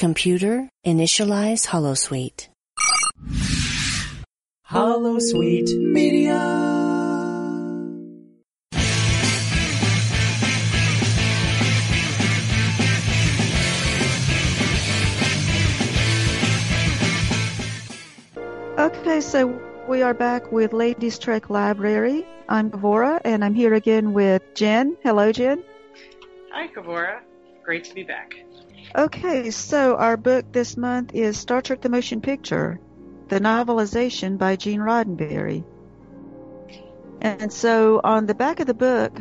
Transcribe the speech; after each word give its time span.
Computer, 0.00 0.66
initialize 0.86 1.66
holosuite. 1.66 2.48
Holosuite 4.66 5.78
Media. 5.78 6.40
Okay, 18.78 19.20
so 19.20 19.60
we 19.86 20.00
are 20.00 20.14
back 20.14 20.50
with 20.50 20.72
Ladies 20.72 21.18
Trek 21.18 21.50
Library. 21.50 22.26
I'm 22.48 22.70
Kavora, 22.70 23.20
and 23.22 23.44
I'm 23.44 23.52
here 23.52 23.74
again 23.74 24.14
with 24.14 24.40
Jen. 24.54 24.96
Hello, 25.02 25.30
Jen. 25.30 25.62
Hi, 26.52 26.68
Kavora. 26.68 27.20
Great 27.62 27.84
to 27.84 27.94
be 27.94 28.02
back. 28.02 28.32
Okay, 28.92 29.52
so 29.52 29.94
our 29.94 30.16
book 30.16 30.50
this 30.50 30.76
month 30.76 31.14
is 31.14 31.36
Star 31.36 31.62
Trek 31.62 31.80
The 31.80 31.88
Motion 31.88 32.20
Picture, 32.20 32.80
the 33.28 33.38
novelization 33.38 34.36
by 34.36 34.56
Gene 34.56 34.80
Roddenberry. 34.80 35.62
And 37.20 37.52
so 37.52 38.00
on 38.02 38.26
the 38.26 38.34
back 38.34 38.58
of 38.58 38.66
the 38.66 38.74
book, 38.74 39.16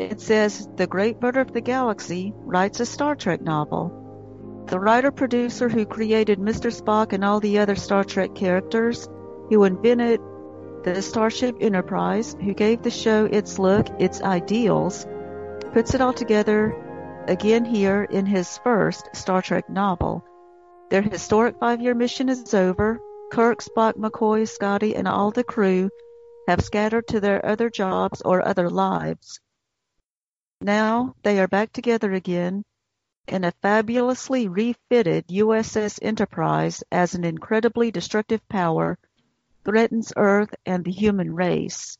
it 0.00 0.20
says 0.20 0.68
The 0.74 0.88
Great 0.88 1.20
Builder 1.20 1.42
of 1.42 1.52
the 1.52 1.60
Galaxy 1.60 2.32
writes 2.38 2.80
a 2.80 2.86
Star 2.86 3.14
Trek 3.14 3.40
novel. 3.40 4.64
The 4.66 4.80
writer 4.80 5.12
producer 5.12 5.68
who 5.68 5.86
created 5.86 6.40
Mr. 6.40 6.74
Spock 6.74 7.12
and 7.12 7.24
all 7.24 7.38
the 7.38 7.60
other 7.60 7.76
Star 7.76 8.02
Trek 8.02 8.34
characters, 8.34 9.08
who 9.48 9.62
invented 9.62 10.20
the 10.82 11.00
Starship 11.00 11.58
Enterprise, 11.60 12.34
who 12.42 12.52
gave 12.52 12.82
the 12.82 12.90
show 12.90 13.26
its 13.26 13.60
look, 13.60 13.86
its 14.00 14.20
ideals, 14.22 15.06
puts 15.72 15.94
it 15.94 16.00
all 16.00 16.12
together 16.12 16.74
again 17.28 17.64
here 17.64 18.04
in 18.04 18.26
his 18.26 18.58
first 18.58 19.08
Star 19.14 19.42
Trek 19.42 19.68
novel. 19.68 20.24
Their 20.90 21.02
historic 21.02 21.58
five 21.58 21.80
year 21.80 21.94
mission 21.94 22.28
is 22.28 22.54
over. 22.54 23.00
Kirk, 23.32 23.60
Spock, 23.62 23.94
McCoy, 23.94 24.48
Scotty, 24.48 24.94
and 24.94 25.08
all 25.08 25.30
the 25.30 25.44
crew 25.44 25.90
have 26.46 26.60
scattered 26.60 27.06
to 27.08 27.20
their 27.20 27.44
other 27.44 27.70
jobs 27.70 28.22
or 28.22 28.46
other 28.46 28.70
lives. 28.70 29.40
Now 30.60 31.14
they 31.22 31.40
are 31.40 31.48
back 31.48 31.72
together 31.72 32.12
again 32.12 32.64
in 33.26 33.44
a 33.44 33.52
fabulously 33.62 34.48
refitted 34.48 35.26
USS 35.28 35.98
Enterprise 36.02 36.84
as 36.92 37.14
an 37.14 37.24
incredibly 37.24 37.90
destructive 37.90 38.46
power 38.48 38.98
threatens 39.64 40.12
Earth 40.16 40.54
and 40.66 40.84
the 40.84 40.92
human 40.92 41.34
race. 41.34 41.96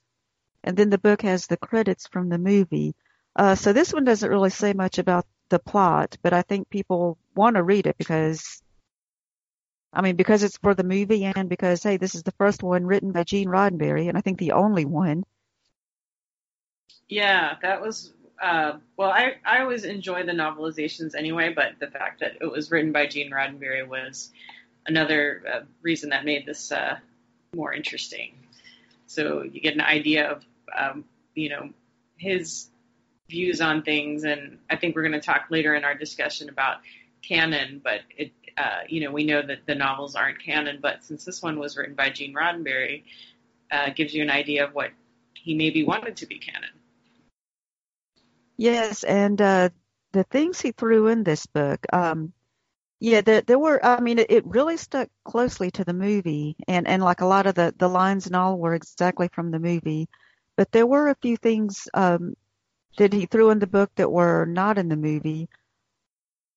And 0.63 0.77
then 0.77 0.91
the 0.91 0.99
book 0.99 1.23
has 1.23 1.47
the 1.47 1.57
credits 1.57 2.07
from 2.07 2.29
the 2.29 2.39
movie. 2.39 2.95
Uh, 3.37 3.55
so 3.55 3.73
this 3.73 3.93
one 3.93 4.05
doesn't 4.05 4.31
really 4.31 4.51
say 4.51 4.73
much 4.73 4.99
about 4.99 5.27
the 5.49 5.59
plot, 5.59 6.17
but 6.23 6.33
I 6.33 6.43
think 6.43 6.71
people 6.71 7.19
want 7.35 7.57
to 7.57 7.63
read 7.63 7.87
it 7.87 7.99
because, 7.99 8.63
I 9.93 10.03
mean, 10.03 10.17
because 10.17 10.43
it's 10.43 10.59
for 10.59 10.75
the 10.75 10.85
movie 10.85 11.25
and 11.25 11.49
because, 11.49 11.83
hey, 11.83 11.97
this 11.97 12.15
is 12.15 12.23
the 12.23 12.33
first 12.33 12.63
one 12.63 12.87
written 12.87 13.13
by 13.13 13.25
Gene 13.25 13.49
Roddenberry, 13.49 14.09
and 14.09 14.17
I 14.17 14.21
think 14.21 14.39
the 14.39 14.53
only 14.53 14.85
one. 14.85 15.25
Yeah, 17.09 17.57
that 17.63 17.83
was 17.83 18.13
uh, 18.41 18.79
well, 18.97 19.11
I, 19.11 19.37
I 19.45 19.61
always 19.61 19.85
enjoy 19.85 20.25
the 20.25 20.33
novelizations 20.33 21.15
anyway, 21.15 21.53
but 21.55 21.75
the 21.81 21.87
fact 21.87 22.21
that 22.21 22.39
it 22.41 22.51
was 22.51 22.71
written 22.71 22.93
by 22.93 23.07
Gene 23.07 23.31
Roddenberry 23.31 23.87
was 23.87 24.31
another 24.87 25.43
uh, 25.51 25.61
reason 25.83 26.11
that 26.11 26.25
made 26.25 26.47
this 26.47 26.73
uh, 26.73 26.99
more 27.55 27.73
interesting. 27.73 28.35
So 29.07 29.43
you 29.43 29.61
get 29.61 29.75
an 29.75 29.81
idea 29.81 30.31
of, 30.31 30.45
um, 30.77 31.05
you 31.35 31.49
know, 31.49 31.71
his 32.17 32.69
views 33.29 33.61
on 33.61 33.83
things, 33.83 34.25
and 34.25 34.59
I 34.71 34.77
think 34.77 34.95
we're 34.95 35.03
going 35.03 35.13
to 35.13 35.21
talk 35.21 35.47
later 35.51 35.75
in 35.75 35.85
our 35.85 35.95
discussion 35.95 36.49
about 36.49 36.79
canon, 37.23 37.81
but 37.83 38.01
it, 38.17 38.33
uh, 38.57 38.81
you 38.89 39.01
know, 39.01 39.11
we 39.11 39.25
know 39.25 39.43
that 39.43 39.67
the 39.67 39.75
novels 39.75 40.15
aren't 40.15 40.43
canon, 40.43 40.79
but 40.81 41.03
since 41.03 41.25
this 41.25 41.43
one 41.43 41.59
was 41.59 41.77
written 41.77 41.95
by 41.95 42.11
Gene 42.11 42.35
Roddenberry, 42.35 43.05
uh, 43.71 43.91
gives 43.91 44.15
you 44.15 44.23
an 44.23 44.31
idea 44.31 44.65
of 44.65 44.75
what 44.75 44.91
he 45.35 45.55
maybe 45.55 45.85
wanted 45.85 46.17
to 46.17 46.27
be 46.27 46.39
canon. 46.39 46.71
Yes, 48.57 49.03
and 49.03 49.41
uh, 49.41 49.71
the 50.13 50.25
things 50.25 50.61
he 50.61 50.73
threw 50.73 51.09
in 51.09 51.25
this 51.25 51.47
book, 51.47 51.81
um, 51.93 52.33
yeah, 53.01 53.21
there, 53.21 53.43
there 53.43 53.59
were. 53.59 53.85
I 53.85 54.01
mean, 54.01 54.21
it, 54.21 54.31
it 54.31 54.47
really 54.47 54.77
stuck 54.77 55.09
closely 55.25 55.71
to 55.73 55.85
the 55.85 55.93
movie, 55.93 56.57
and 56.69 56.87
and 56.87 57.03
like 57.03 57.21
a 57.21 57.27
lot 57.27 57.47
of 57.47 57.55
the 57.55 57.75
the 57.77 57.89
lines 57.89 58.27
and 58.27 58.37
all 58.37 58.57
were 58.57 58.75
exactly 58.75 59.29
from 59.29 59.51
the 59.51 59.59
movie, 59.59 60.09
but 60.57 60.71
there 60.71 60.87
were 60.87 61.09
a 61.09 61.17
few 61.17 61.37
things 61.37 61.89
um, 61.95 62.35
that 62.99 63.13
he 63.13 63.27
threw 63.27 63.51
in 63.51 63.59
the 63.59 63.67
book 63.67 63.91
that 63.97 64.11
were 64.11 64.47
not 64.47 64.79
in 64.79 64.89
the 64.89 64.97
movie. 64.97 65.49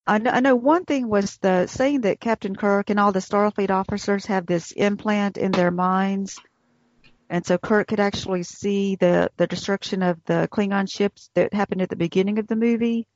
I 0.05 0.19
know, 0.19 0.31
I 0.31 0.39
know 0.39 0.55
one 0.55 0.85
thing 0.85 1.09
was 1.09 1.37
the 1.37 1.67
saying 1.67 2.01
that 2.01 2.19
Captain 2.19 2.55
Kirk 2.55 2.89
and 2.89 2.99
all 2.99 3.11
the 3.11 3.19
Starfleet 3.19 3.71
officers 3.71 4.25
have 4.27 4.45
this 4.45 4.71
implant 4.71 5.37
in 5.37 5.51
their 5.51 5.71
minds 5.71 6.39
and 7.29 7.45
so 7.45 7.57
Kirk 7.57 7.87
could 7.87 7.99
actually 7.99 8.43
see 8.43 8.95
the 8.95 9.29
the 9.37 9.47
destruction 9.47 10.01
of 10.01 10.23
the 10.25 10.47
Klingon 10.51 10.89
ships 10.89 11.29
that 11.35 11.53
happened 11.53 11.81
at 11.81 11.89
the 11.89 11.95
beginning 11.95 12.39
of 12.39 12.47
the 12.47 12.55
movie. 12.55 13.07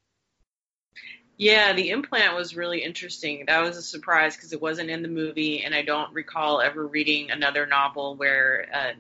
Yeah, 1.38 1.74
the 1.74 1.90
implant 1.90 2.36
was 2.36 2.56
really 2.56 2.84
interesting. 2.84 3.46
That 3.48 3.62
was 3.62 3.78
a 3.78 3.82
surprise 3.82 4.36
because 4.36 4.54
it 4.54 4.62
wasn't 4.62 4.90
in 4.90 5.02
the 5.02 5.08
movie, 5.08 5.64
and 5.64 5.74
I 5.74 5.82
don't 5.82 6.14
recall 6.14 6.62
ever 6.62 6.86
reading 6.86 7.32
another 7.32 7.66
novel 7.66 8.16
where 8.16 8.68
uh, 8.72 8.92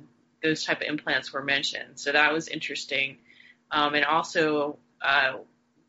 those 0.41 0.63
type 0.63 0.81
of 0.81 0.87
implants 0.87 1.31
were 1.31 1.43
mentioned. 1.43 1.99
So 1.99 2.11
that 2.13 2.33
was 2.33 2.47
interesting. 2.47 3.17
Um, 3.71 3.95
and 3.95 4.05
also, 4.05 4.77
uh, 5.01 5.37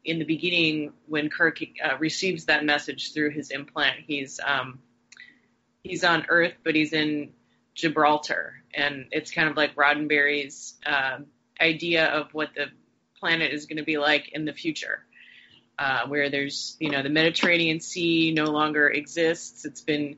in 0.04 0.19
the 0.19 0.25
beginning, 0.25 0.93
when 1.06 1.28
Kirk 1.28 1.59
uh, 1.82 1.97
receives 1.98 2.47
that 2.47 2.65
message 2.65 3.12
through 3.12 3.31
his 3.31 3.50
implant, 3.50 3.97
he's 4.06 4.41
um, 4.44 4.81
he's 5.82 6.04
on 6.04 6.26
Earth, 6.28 6.54
but 6.65 6.75
he's 6.75 6.93
in 6.93 7.32
Gibraltar, 7.75 8.54
and 8.75 9.06
it's 9.10 9.31
kind 9.31 9.48
of 9.48 9.56
like 9.56 9.75
Roddenberry's 9.75 10.75
uh, 10.84 11.19
idea 11.60 12.06
of 12.06 12.32
what 12.32 12.50
the 12.54 12.66
planet 13.19 13.53
is 13.53 13.66
going 13.66 13.78
to 13.78 13.84
be 13.84 13.99
like 13.99 14.31
in 14.32 14.44
the 14.44 14.53
future, 14.53 15.04
uh, 15.78 16.06
where 16.06 16.31
there's 16.31 16.76
you 16.81 16.91
know 16.91 17.03
the 17.03 17.09
Mediterranean 17.09 17.81
Sea 17.81 18.32
no 18.32 18.44
longer 18.44 18.88
exists; 18.88 19.64
it's 19.64 19.82
been 19.82 20.16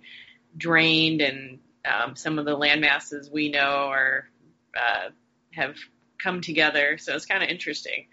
drained, 0.57 1.21
and 1.21 1.59
um, 1.85 2.17
some 2.17 2.39
of 2.39 2.45
the 2.45 2.57
land 2.57 2.81
masses 2.81 3.31
we 3.31 3.51
know 3.51 3.61
are 3.61 4.29
uh, 4.77 5.11
have 5.53 5.77
come 6.25 6.41
together. 6.41 6.99
So 6.99 7.15
it's 7.15 7.27
kind 7.27 7.43
of 7.45 7.51
interesting. 7.51 8.07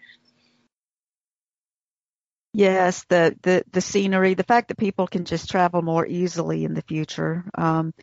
Yes, 2.54 3.06
the, 3.08 3.38
the 3.44 3.64
the 3.72 3.82
scenery, 3.82 4.34
the 4.34 4.44
fact 4.44 4.68
that 4.68 4.78
people 4.78 5.08
can 5.08 5.24
just 5.24 5.50
travel 5.50 5.82
more 5.82 6.06
easily 6.06 6.66
in 6.66 6.74
the 6.74 6.82
future. 6.82 7.46
Um, 7.56 7.94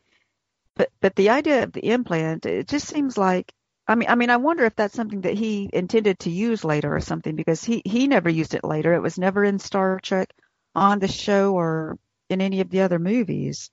but 0.75 0.91
but 1.01 1.15
the 1.17 1.31
idea 1.31 1.65
of 1.65 1.73
the 1.73 1.87
implant, 1.87 2.47
it 2.47 2.67
just 2.69 2.89
seems 2.89 3.19
like 3.19 3.53
I 3.87 3.95
mean 3.95 4.09
I 4.09 4.15
mean 4.15 4.31
I 4.31 4.39
wonder 4.39 4.65
if 4.65 4.75
that's 4.75 4.95
something 4.95 5.23
that 5.23 5.35
he 5.35 5.69
intended 5.73 6.21
to 6.21 6.31
use 6.31 6.65
later 6.65 6.95
or 6.95 7.01
something 7.01 7.37
because 7.37 7.63
he 7.63 7.83
he 7.85 8.09
never 8.09 8.31
used 8.31 8.55
it 8.55 8.65
later. 8.65 8.95
It 8.95 9.03
was 9.03 9.19
never 9.19 9.45
in 9.45 9.59
Star 9.59 10.01
Trek 10.01 10.31
on 10.75 10.99
the 10.99 11.09
show 11.09 11.55
or 11.55 11.99
in 12.31 12.41
any 12.41 12.61
of 12.61 12.71
the 12.71 12.83
other 12.83 12.99
movies. 12.99 13.71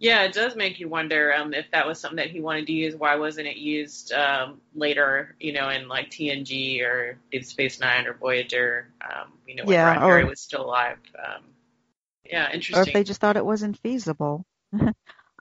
Yeah, 0.00 0.22
it 0.22 0.32
does 0.32 0.56
make 0.56 0.80
you 0.80 0.88
wonder 0.88 1.32
um, 1.34 1.52
if 1.52 1.70
that 1.72 1.86
was 1.86 2.00
something 2.00 2.16
that 2.16 2.30
he 2.30 2.40
wanted 2.40 2.66
to 2.68 2.72
use. 2.72 2.96
Why 2.96 3.16
wasn't 3.16 3.48
it 3.48 3.58
used 3.58 4.12
um, 4.12 4.62
later? 4.74 5.36
You 5.38 5.52
know, 5.52 5.68
in 5.68 5.88
like 5.88 6.10
TNG 6.10 6.82
or 6.82 7.18
Deep 7.30 7.44
Space 7.44 7.78
Nine 7.80 8.06
or 8.06 8.14
Voyager. 8.14 8.88
Um, 9.02 9.32
you 9.46 9.56
know, 9.56 9.64
when 9.64 9.74
yeah, 9.74 9.94
Roddenberry 9.94 10.26
was 10.26 10.40
still 10.40 10.64
alive. 10.64 10.96
Um, 11.18 11.42
yeah, 12.24 12.50
interesting. 12.50 12.78
Or 12.78 12.88
if 12.88 12.94
they 12.94 13.04
just 13.04 13.20
thought 13.20 13.36
it 13.36 13.44
wasn't 13.44 13.78
feasible. 13.78 14.44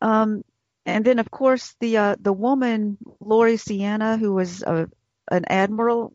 Um, 0.02 0.44
and 0.86 1.04
then, 1.04 1.20
of 1.20 1.30
course, 1.30 1.76
the 1.80 1.98
uh, 1.98 2.16
the 2.20 2.34
woman 2.34 2.98
Lori 3.20 3.56
Ciana, 3.56 4.18
who 4.18 4.34
was 4.34 4.64
a, 4.64 4.90
an 5.30 5.44
admiral, 5.50 6.14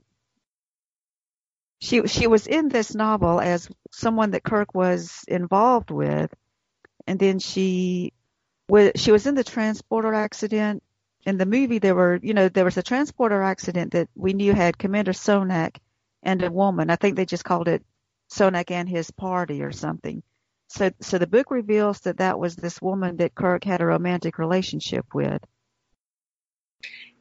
she 1.81 2.07
she 2.07 2.27
was 2.27 2.47
in 2.47 2.69
this 2.69 2.95
novel 2.95 3.41
as 3.41 3.69
someone 3.93 4.31
that 4.31 4.43
Kirk 4.43 4.75
was 4.75 5.23
involved 5.29 5.91
with, 5.91 6.33
and 7.07 7.19
then 7.19 7.39
she 7.39 8.15
she 8.97 9.13
was 9.13 9.27
in 9.27 9.35
the 9.35 9.45
transporter 9.45 10.15
accident. 10.15 10.83
In 11.27 11.39
the 11.39 11.47
movie, 11.47 11.79
there 11.79 11.95
were 11.95 12.19
you 12.23 12.35
know 12.35 12.49
there 12.49 12.65
was 12.65 12.77
a 12.77 12.83
transporter 12.83 13.43
accident 13.43 13.93
that 13.93 14.09
we 14.15 14.33
knew 14.33 14.53
had 14.53 14.79
Commander 14.79 15.13
Sonak 15.13 15.77
and 16.23 16.43
a 16.43 16.51
woman. 16.51 16.91
I 16.91 16.97
think 16.97 17.17
they 17.17 17.27
just 17.27 17.45
called 17.45 17.69
it 17.69 17.83
Sonak 18.31 18.71
and 18.71 18.89
his 18.89 19.11
party 19.11 19.63
or 19.63 19.73
something. 19.73 20.23
So, 20.69 20.91
so 21.01 21.19
the 21.19 21.27
book 21.27 21.51
reveals 21.51 22.01
that 22.01 22.19
that 22.19 22.39
was 22.39 22.57
this 22.57 22.81
woman 22.81 23.19
that 23.19 23.35
Kirk 23.35 23.65
had 23.65 23.81
a 23.81 23.87
romantic 23.87 24.39
relationship 24.39 25.07
with. 25.15 25.43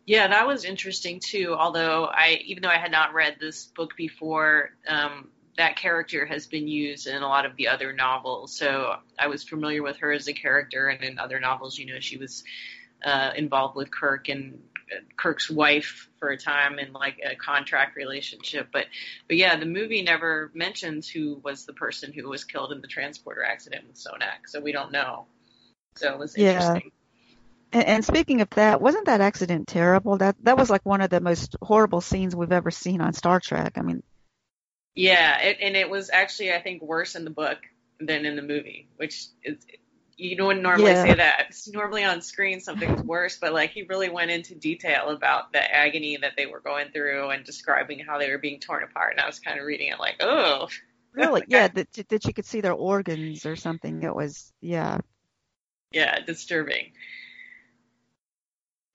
Yeah, 0.05 0.27
that 0.27 0.47
was 0.47 0.65
interesting 0.65 1.19
too. 1.23 1.55
Although 1.57 2.05
I, 2.05 2.41
even 2.45 2.63
though 2.63 2.69
I 2.69 2.77
had 2.77 2.91
not 2.91 3.13
read 3.13 3.37
this 3.39 3.67
book 3.67 3.95
before, 3.95 4.71
um, 4.87 5.29
that 5.57 5.75
character 5.75 6.25
has 6.25 6.47
been 6.47 6.67
used 6.67 7.07
in 7.07 7.21
a 7.21 7.27
lot 7.27 7.45
of 7.45 7.55
the 7.55 7.67
other 7.67 7.93
novels. 7.93 8.57
So 8.57 8.95
I 9.19 9.27
was 9.27 9.43
familiar 9.43 9.83
with 9.83 9.97
her 9.97 10.11
as 10.11 10.27
a 10.27 10.33
character, 10.33 10.87
and 10.87 11.03
in 11.03 11.19
other 11.19 11.39
novels, 11.39 11.77
you 11.77 11.85
know, 11.85 11.99
she 11.99 12.17
was 12.17 12.43
uh, 13.05 13.31
involved 13.35 13.75
with 13.75 13.91
Kirk, 13.91 14.29
and 14.29 14.61
Kirk's 15.17 15.49
wife 15.49 16.09
for 16.19 16.29
a 16.29 16.37
time 16.37 16.79
in 16.79 16.93
like 16.93 17.19
a 17.23 17.35
contract 17.35 17.95
relationship. 17.95 18.69
But 18.71 18.85
but 19.27 19.37
yeah, 19.37 19.57
the 19.57 19.65
movie 19.65 20.01
never 20.01 20.51
mentions 20.53 21.07
who 21.07 21.39
was 21.43 21.65
the 21.65 21.73
person 21.73 22.13
who 22.13 22.27
was 22.27 22.43
killed 22.43 22.71
in 22.71 22.81
the 22.81 22.87
transporter 22.87 23.43
accident 23.43 23.85
with 23.87 23.95
Sonak, 23.95 24.47
so 24.47 24.59
we 24.59 24.71
don't 24.71 24.91
know. 24.91 25.25
So 25.95 26.11
it 26.11 26.19
was 26.19 26.35
interesting. 26.35 26.91
Yeah. 27.71 27.79
And, 27.79 27.87
and 27.87 28.05
speaking 28.05 28.41
of 28.41 28.49
that, 28.51 28.81
wasn't 28.81 29.05
that 29.05 29.21
accident 29.21 29.67
terrible? 29.67 30.17
That 30.17 30.35
that 30.43 30.57
was 30.57 30.69
like 30.69 30.85
one 30.85 31.01
of 31.01 31.09
the 31.09 31.21
most 31.21 31.55
horrible 31.61 32.01
scenes 32.01 32.35
we've 32.35 32.51
ever 32.51 32.71
seen 32.71 33.01
on 33.01 33.13
Star 33.13 33.39
Trek. 33.39 33.73
I 33.77 33.81
mean, 33.81 34.03
yeah, 34.95 35.39
it, 35.39 35.57
and 35.61 35.75
it 35.75 35.89
was 35.89 36.09
actually 36.11 36.53
I 36.53 36.61
think 36.61 36.81
worse 36.81 37.15
in 37.15 37.23
the 37.23 37.31
book 37.31 37.59
than 37.99 38.25
in 38.25 38.35
the 38.35 38.41
movie, 38.41 38.87
which 38.97 39.25
is 39.43 39.65
you 40.17 40.43
wouldn't 40.43 40.63
normally 40.63 40.91
yeah. 40.91 41.03
say 41.03 41.13
that. 41.15 41.45
It's 41.49 41.67
normally 41.71 42.03
on 42.03 42.21
screen 42.21 42.59
something's 42.59 43.01
worse, 43.01 43.37
but 43.37 43.53
like 43.53 43.71
he 43.71 43.83
really 43.83 44.09
went 44.09 44.31
into 44.31 44.55
detail 44.55 45.09
about 45.09 45.51
the 45.51 45.75
agony 45.75 46.17
that 46.17 46.33
they 46.37 46.45
were 46.45 46.59
going 46.59 46.91
through 46.91 47.29
and 47.29 47.43
describing 47.43 47.99
how 47.99 48.19
they 48.19 48.29
were 48.29 48.37
being 48.37 48.59
torn 48.59 48.83
apart. 48.83 49.13
And 49.13 49.21
I 49.21 49.27
was 49.27 49.39
kind 49.39 49.59
of 49.59 49.65
reading 49.65 49.89
it 49.89 49.99
like, 49.99 50.17
oh, 50.21 50.67
really? 51.13 51.43
yeah, 51.47 51.67
that 51.73 51.91
that 52.09 52.25
you 52.25 52.33
could 52.33 52.45
see 52.45 52.61
their 52.61 52.73
organs 52.73 53.45
or 53.45 53.55
something. 53.55 54.03
It 54.03 54.15
was 54.15 54.51
yeah, 54.61 54.99
yeah, 55.91 56.19
disturbing. 56.19 56.91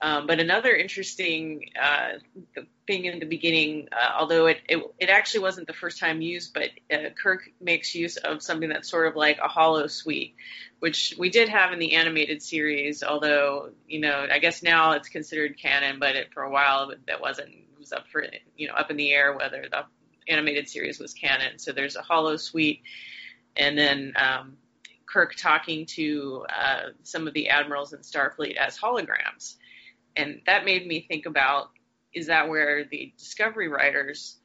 Um, 0.00 0.28
but 0.28 0.38
another 0.38 0.74
interesting 0.76 1.70
uh, 1.80 2.18
thing 2.86 3.06
in 3.06 3.18
the 3.18 3.26
beginning, 3.26 3.88
uh, 3.90 4.12
although 4.16 4.46
it, 4.46 4.58
it, 4.68 4.80
it 5.00 5.08
actually 5.08 5.40
wasn't 5.40 5.66
the 5.66 5.72
first 5.72 5.98
time 5.98 6.20
used, 6.22 6.54
but 6.54 6.70
uh, 6.92 7.10
Kirk 7.20 7.50
makes 7.60 7.96
use 7.96 8.16
of 8.16 8.40
something 8.40 8.68
that's 8.68 8.88
sort 8.88 9.08
of 9.08 9.16
like 9.16 9.38
a 9.42 9.48
holosuite, 9.48 10.34
which 10.78 11.16
we 11.18 11.30
did 11.30 11.48
have 11.48 11.72
in 11.72 11.80
the 11.80 11.94
animated 11.94 12.42
series. 12.42 13.02
Although 13.02 13.70
you 13.88 13.98
know, 13.98 14.26
I 14.30 14.38
guess 14.38 14.62
now 14.62 14.92
it's 14.92 15.08
considered 15.08 15.58
canon, 15.60 15.98
but 15.98 16.14
it, 16.14 16.32
for 16.32 16.44
a 16.44 16.50
while 16.50 16.92
that 17.06 17.20
wasn't. 17.20 17.48
It 17.48 17.80
was 17.80 17.92
up 17.92 18.06
for 18.08 18.24
you 18.56 18.68
know 18.68 18.74
up 18.74 18.90
in 18.90 18.96
the 18.96 19.12
air 19.12 19.36
whether 19.36 19.64
the 19.68 19.84
animated 20.28 20.68
series 20.68 21.00
was 21.00 21.12
canon. 21.12 21.58
So 21.58 21.72
there's 21.72 21.96
a 21.96 22.02
holosuite, 22.02 22.82
and 23.56 23.76
then 23.76 24.12
um, 24.16 24.56
Kirk 25.06 25.34
talking 25.34 25.86
to 25.86 26.44
uh, 26.48 26.90
some 27.02 27.26
of 27.26 27.34
the 27.34 27.48
admirals 27.48 27.92
in 27.92 28.00
Starfleet 28.00 28.56
as 28.56 28.78
holograms 28.78 29.56
and 30.18 30.40
that 30.46 30.64
made 30.64 30.86
me 30.86 31.06
think 31.08 31.24
about 31.26 31.70
is 32.12 32.26
that 32.26 32.48
where 32.48 32.84
the 32.84 33.12
Discovery 33.16 33.68
writers 33.68 34.38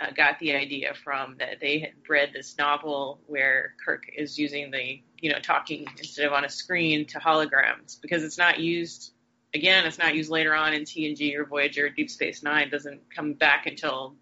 uh, 0.00 0.10
got 0.16 0.38
the 0.40 0.54
idea 0.54 0.94
from 1.04 1.36
that 1.38 1.60
they 1.60 1.78
had 1.78 1.92
read 2.08 2.30
this 2.32 2.56
novel 2.58 3.20
where 3.26 3.74
Kirk 3.84 4.04
is 4.16 4.38
using 4.38 4.70
the 4.70 5.00
you 5.20 5.30
know 5.30 5.38
talking 5.38 5.86
instead 5.98 6.26
of 6.26 6.32
on 6.32 6.44
a 6.44 6.48
screen 6.48 7.06
to 7.08 7.18
holograms 7.18 8.00
because 8.00 8.24
it's 8.24 8.38
not 8.38 8.58
used 8.58 9.12
again 9.54 9.86
it's 9.86 9.98
not 9.98 10.14
used 10.14 10.30
later 10.30 10.54
on 10.54 10.74
in 10.74 10.82
TNG 10.82 11.36
or 11.36 11.44
Voyager 11.44 11.88
Deep 11.90 12.10
Space 12.10 12.42
Nine 12.42 12.70
doesn't 12.70 13.02
come 13.14 13.34
back 13.34 13.66
until 13.66 14.16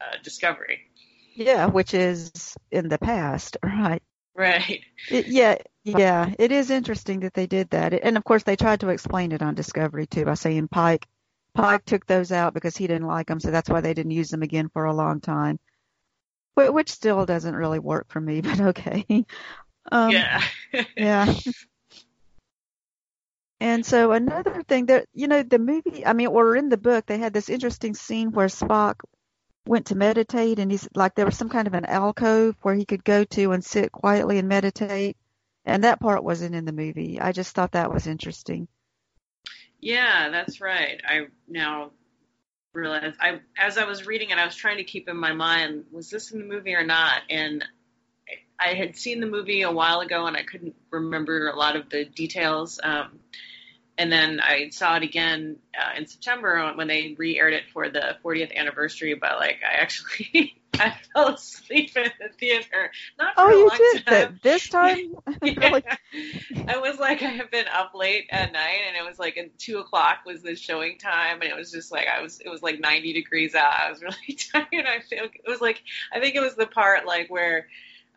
uh, 0.00 0.16
Discovery. 0.22 0.80
Yeah, 1.34 1.66
which 1.66 1.94
is 1.94 2.54
in 2.70 2.88
the 2.88 2.98
past, 2.98 3.56
right? 3.64 4.02
Right. 4.34 4.80
It, 5.10 5.26
yeah, 5.26 5.56
yeah. 5.84 6.32
It 6.38 6.52
is 6.52 6.70
interesting 6.70 7.20
that 7.20 7.34
they 7.34 7.46
did 7.46 7.70
that, 7.70 7.92
and 7.94 8.16
of 8.16 8.24
course 8.24 8.42
they 8.42 8.56
tried 8.56 8.80
to 8.80 8.88
explain 8.88 9.32
it 9.32 9.42
on 9.42 9.54
Discovery 9.54 10.06
too 10.06 10.24
by 10.24 10.34
saying 10.34 10.68
Pike, 10.68 11.06
Pike 11.54 11.84
took 11.84 12.06
those 12.06 12.32
out 12.32 12.54
because 12.54 12.76
he 12.76 12.86
didn't 12.86 13.06
like 13.06 13.26
them, 13.26 13.40
so 13.40 13.50
that's 13.50 13.68
why 13.68 13.80
they 13.80 13.94
didn't 13.94 14.12
use 14.12 14.28
them 14.30 14.42
again 14.42 14.68
for 14.68 14.84
a 14.84 14.94
long 14.94 15.20
time. 15.20 15.58
Which 16.54 16.90
still 16.90 17.24
doesn't 17.24 17.54
really 17.54 17.78
work 17.78 18.06
for 18.08 18.20
me, 18.20 18.40
but 18.42 18.60
okay. 18.60 19.04
Um, 19.90 20.10
yeah. 20.10 20.42
yeah. 20.96 21.34
And 23.60 23.84
so 23.84 24.12
another 24.12 24.62
thing 24.62 24.86
that 24.86 25.06
you 25.14 25.26
know 25.26 25.42
the 25.42 25.58
movie, 25.58 26.06
I 26.06 26.12
mean, 26.12 26.28
or 26.28 26.54
in 26.54 26.68
the 26.68 26.76
book, 26.76 27.06
they 27.06 27.18
had 27.18 27.32
this 27.32 27.48
interesting 27.48 27.94
scene 27.94 28.30
where 28.30 28.46
Spock 28.46 29.00
went 29.66 29.86
to 29.86 29.94
meditate 29.94 30.58
and 30.58 30.70
he's 30.70 30.88
like 30.94 31.14
there 31.14 31.26
was 31.26 31.36
some 31.36 31.48
kind 31.48 31.66
of 31.66 31.74
an 31.74 31.84
alcove 31.84 32.56
where 32.62 32.74
he 32.74 32.86
could 32.86 33.04
go 33.04 33.24
to 33.24 33.52
and 33.52 33.62
sit 33.64 33.92
quietly 33.92 34.38
and 34.38 34.48
meditate 34.48 35.16
and 35.68 35.84
that 35.84 36.00
part 36.00 36.24
wasn't 36.24 36.54
in 36.54 36.64
the 36.64 36.72
movie. 36.72 37.20
I 37.20 37.32
just 37.32 37.54
thought 37.54 37.72
that 37.72 37.92
was 37.92 38.06
interesting. 38.06 38.68
Yeah 39.80 40.30
that's 40.30 40.60
right. 40.60 41.00
I 41.06 41.26
now 41.46 41.90
realize 42.74 43.14
i 43.18 43.40
as 43.58 43.78
i 43.78 43.84
was 43.84 44.06
reading 44.06 44.30
it 44.30 44.38
i 44.38 44.44
was 44.44 44.54
trying 44.54 44.76
to 44.76 44.84
keep 44.84 45.08
in 45.08 45.16
my 45.16 45.32
mind 45.32 45.84
was 45.90 46.10
this 46.10 46.30
in 46.32 46.38
the 46.38 46.44
movie 46.44 46.74
or 46.74 46.84
not? 46.84 47.22
And 47.28 47.64
i 48.60 48.74
had 48.74 48.96
seen 48.96 49.20
the 49.20 49.26
movie 49.26 49.62
a 49.62 49.72
while 49.72 50.00
ago 50.00 50.26
and 50.26 50.36
i 50.36 50.42
couldn't 50.42 50.74
remember 50.90 51.48
a 51.48 51.56
lot 51.56 51.76
of 51.76 51.88
the 51.90 52.04
details. 52.04 52.78
Um, 52.82 53.20
and 53.98 54.10
then 54.12 54.40
I 54.40 54.70
saw 54.70 54.96
it 54.96 55.02
again 55.02 55.56
uh, 55.78 55.98
in 55.98 56.06
September 56.06 56.72
when 56.74 56.86
they 56.86 57.14
re-aired 57.18 57.52
it 57.52 57.64
for 57.72 57.88
the 57.88 58.16
40th 58.24 58.54
anniversary. 58.54 59.14
But 59.14 59.38
like, 59.38 59.58
I 59.68 59.74
actually 59.74 60.54
I 60.74 60.94
fell 61.12 61.34
asleep 61.34 61.96
in 61.96 62.10
the 62.20 62.28
theater. 62.38 62.92
Not 63.18 63.34
for 63.34 63.42
oh, 63.42 63.50
you 63.50 63.68
long 63.68 63.76
did 63.76 64.06
time. 64.06 64.40
this 64.42 64.68
time? 64.68 65.16
yeah. 65.42 65.80
I 66.68 66.78
was 66.78 66.98
like, 66.98 67.22
I 67.22 67.30
have 67.30 67.50
been 67.50 67.66
up 67.72 67.92
late 67.94 68.26
at 68.30 68.52
night, 68.52 68.80
and 68.86 68.96
it 68.96 69.08
was 69.08 69.18
like 69.18 69.36
at 69.36 69.58
two 69.58 69.78
o'clock 69.78 70.18
was 70.24 70.42
the 70.42 70.54
showing 70.54 70.98
time, 70.98 71.40
and 71.42 71.50
it 71.50 71.56
was 71.56 71.72
just 71.72 71.90
like 71.90 72.06
I 72.06 72.22
was. 72.22 72.40
It 72.40 72.48
was 72.48 72.62
like 72.62 72.80
90 72.80 73.12
degrees 73.12 73.54
out. 73.54 73.72
I 73.72 73.90
was 73.90 74.00
really 74.02 74.38
tired. 74.52 74.86
I 74.86 75.00
feel 75.00 75.24
it 75.24 75.48
was 75.48 75.60
like 75.60 75.82
I 76.12 76.20
think 76.20 76.36
it 76.36 76.40
was 76.40 76.54
the 76.54 76.66
part 76.66 77.06
like 77.06 77.28
where 77.28 77.66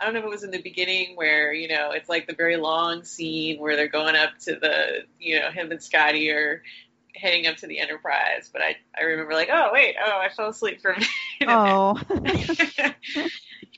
I 0.01 0.05
don't 0.05 0.15
know 0.15 0.21
if 0.21 0.25
it 0.25 0.31
was 0.31 0.43
in 0.43 0.49
the 0.51 0.61
beginning 0.61 1.15
where, 1.15 1.53
you 1.53 1.67
know, 1.67 1.91
it's 1.91 2.09
like 2.09 2.25
the 2.25 2.33
very 2.33 2.57
long 2.57 3.03
scene 3.03 3.59
where 3.59 3.75
they're 3.75 3.87
going 3.87 4.15
up 4.15 4.31
to 4.45 4.55
the, 4.55 5.03
you 5.19 5.39
know, 5.39 5.51
him 5.51 5.71
and 5.71 5.81
Scotty 5.81 6.31
are 6.31 6.63
heading 7.15 7.45
up 7.45 7.57
to 7.57 7.67
the 7.67 7.79
Enterprise. 7.79 8.49
But 8.51 8.63
I, 8.63 8.77
I 8.99 9.03
remember 9.03 9.33
like, 9.33 9.49
oh, 9.51 9.69
wait, 9.71 9.95
oh, 10.03 10.19
I 10.19 10.29
fell 10.29 10.49
asleep 10.49 10.81
for 10.81 10.91
a 10.91 10.95
minute. 11.39 11.55
Oh. 11.55 11.99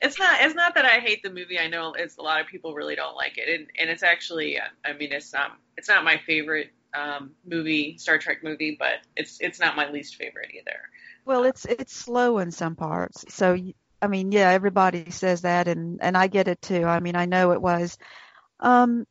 it's 0.01 0.17
not, 0.17 0.41
it's 0.41 0.55
not 0.55 0.75
that 0.75 0.85
I 0.85 0.99
hate 0.99 1.23
the 1.23 1.29
movie. 1.29 1.59
I 1.59 1.67
know 1.67 1.91
it's 1.91 2.17
a 2.17 2.21
lot 2.21 2.39
of 2.39 2.47
people 2.47 2.73
really 2.73 2.95
don't 2.95 3.17
like 3.17 3.37
it. 3.37 3.59
And, 3.59 3.67
and 3.77 3.89
it's 3.89 4.03
actually, 4.03 4.57
I 4.85 4.93
mean, 4.93 5.11
it's 5.11 5.33
not, 5.33 5.57
it's 5.75 5.89
not 5.89 6.05
my 6.05 6.21
favorite 6.25 6.71
um, 6.93 7.31
movie, 7.45 7.97
Star 7.97 8.17
Trek 8.17 8.45
movie, 8.45 8.77
but 8.79 8.99
it's, 9.17 9.39
it's 9.41 9.59
not 9.59 9.75
my 9.75 9.91
least 9.91 10.15
favorite 10.15 10.51
either. 10.57 10.79
Well, 11.25 11.45
it's 11.45 11.65
it's 11.65 11.95
slow 11.95 12.39
in 12.39 12.51
some 12.51 12.75
parts, 12.75 13.23
so 13.33 13.57
I 14.03 14.07
mean, 14.07 14.33
yeah, 14.33 14.49
everybody 14.49 15.11
says 15.11 15.43
that, 15.43 15.69
and 15.69 15.99
and 16.01 16.17
I 16.17 16.27
get 16.27 16.49
it 16.49 16.61
too. 16.61 16.83
I 16.83 16.99
mean, 16.99 17.15
I 17.15 17.25
know 17.25 17.53
it 17.53 17.61
was. 17.61 17.97
Um, 18.59 19.05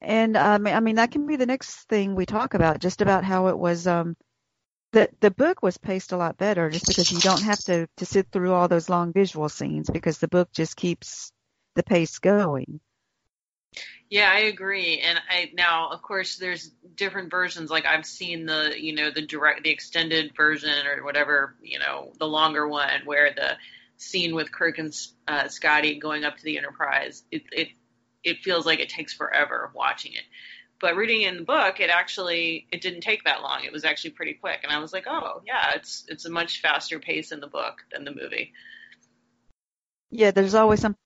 and 0.00 0.38
um, 0.38 0.66
I 0.66 0.80
mean, 0.80 0.96
that 0.96 1.10
can 1.10 1.26
be 1.26 1.36
the 1.36 1.44
next 1.44 1.86
thing 1.88 2.14
we 2.14 2.24
talk 2.24 2.54
about, 2.54 2.80
just 2.80 3.02
about 3.02 3.24
how 3.24 3.48
it 3.48 3.58
was. 3.58 3.86
Um, 3.86 4.16
the 4.92 5.10
the 5.20 5.30
book 5.30 5.62
was 5.62 5.76
paced 5.76 6.12
a 6.12 6.16
lot 6.16 6.38
better, 6.38 6.70
just 6.70 6.86
because 6.86 7.12
you 7.12 7.20
don't 7.20 7.42
have 7.42 7.58
to 7.64 7.86
to 7.98 8.06
sit 8.06 8.28
through 8.32 8.54
all 8.54 8.68
those 8.68 8.88
long 8.88 9.12
visual 9.12 9.50
scenes, 9.50 9.90
because 9.90 10.16
the 10.16 10.28
book 10.28 10.50
just 10.50 10.76
keeps 10.76 11.30
the 11.74 11.82
pace 11.82 12.18
going. 12.18 12.80
Yeah, 14.08 14.30
I 14.32 14.38
agree. 14.38 15.00
And 15.00 15.20
I 15.28 15.50
now, 15.54 15.90
of 15.90 16.00
course, 16.00 16.36
there's 16.36 16.70
different 16.94 17.30
versions. 17.30 17.70
Like 17.70 17.84
I've 17.84 18.06
seen 18.06 18.46
the, 18.46 18.72
you 18.78 18.94
know, 18.94 19.10
the 19.10 19.22
direct, 19.22 19.64
the 19.64 19.70
extended 19.70 20.34
version 20.34 20.86
or 20.86 21.04
whatever, 21.04 21.56
you 21.60 21.80
know, 21.80 22.12
the 22.18 22.26
longer 22.26 22.66
one 22.66 23.02
where 23.04 23.34
the 23.34 23.56
scene 23.96 24.34
with 24.34 24.52
Kirk 24.52 24.78
and 24.78 24.94
uh, 25.26 25.48
Scotty 25.48 25.98
going 25.98 26.24
up 26.24 26.36
to 26.36 26.44
the 26.44 26.58
Enterprise, 26.58 27.22
it, 27.30 27.42
it 27.52 27.68
it 28.24 28.38
feels 28.42 28.66
like 28.66 28.80
it 28.80 28.88
takes 28.88 29.12
forever 29.12 29.70
watching 29.74 30.12
it. 30.12 30.24
But 30.80 30.96
reading 30.96 31.22
in 31.22 31.38
the 31.38 31.44
book, 31.44 31.80
it 31.80 31.88
actually 31.88 32.66
it 32.70 32.82
didn't 32.82 33.00
take 33.00 33.24
that 33.24 33.40
long. 33.40 33.64
It 33.64 33.72
was 33.72 33.84
actually 33.84 34.10
pretty 34.10 34.34
quick, 34.34 34.60
and 34.62 34.72
I 34.72 34.78
was 34.78 34.92
like, 34.92 35.06
oh 35.08 35.42
yeah, 35.46 35.72
it's 35.74 36.04
it's 36.08 36.26
a 36.26 36.30
much 36.30 36.60
faster 36.60 36.98
pace 36.98 37.32
in 37.32 37.40
the 37.40 37.46
book 37.46 37.78
than 37.92 38.04
the 38.04 38.14
movie. 38.14 38.52
Yeah, 40.10 40.32
there's 40.32 40.54
always 40.54 40.80
something 40.80 41.00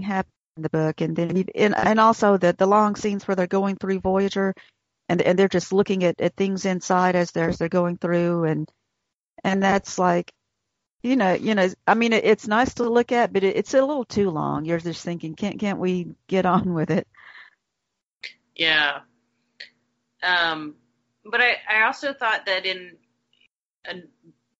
happening 0.00 0.32
in 0.56 0.62
the 0.62 0.70
book, 0.70 1.00
and 1.00 1.16
then 1.16 1.44
and 1.54 1.76
and 1.76 1.98
also 1.98 2.36
the 2.36 2.52
the 2.52 2.66
long 2.66 2.94
scenes 2.94 3.26
where 3.26 3.34
they're 3.34 3.48
going 3.48 3.76
through 3.76 4.00
Voyager, 4.00 4.54
and 5.08 5.20
and 5.20 5.36
they're 5.36 5.48
just 5.48 5.72
looking 5.72 6.04
at, 6.04 6.20
at 6.20 6.36
things 6.36 6.64
inside 6.66 7.16
as 7.16 7.32
they're 7.32 7.48
as 7.48 7.58
they're 7.58 7.68
going 7.68 7.96
through, 7.96 8.44
and 8.44 8.70
and 9.42 9.62
that's 9.62 9.98
like 9.98 10.30
you 11.02 11.16
know, 11.16 11.34
you 11.34 11.54
know, 11.54 11.68
I 11.86 11.94
mean, 11.94 12.12
it, 12.12 12.24
it's 12.24 12.48
nice 12.48 12.74
to 12.74 12.88
look 12.88 13.12
at, 13.12 13.32
but 13.32 13.44
it, 13.44 13.56
it's 13.56 13.74
a 13.74 13.84
little 13.84 14.04
too 14.04 14.30
long. 14.30 14.64
You're 14.64 14.78
just 14.78 15.04
thinking, 15.04 15.34
can't 15.34 15.58
can't 15.58 15.78
we 15.78 16.14
get 16.26 16.46
on 16.46 16.74
with 16.74 16.90
it? 16.90 17.06
Yeah. 18.54 19.00
Um, 20.22 20.74
but 21.24 21.40
I, 21.40 21.56
I 21.68 21.84
also 21.84 22.12
thought 22.12 22.46
that 22.46 22.66
in 22.66 22.96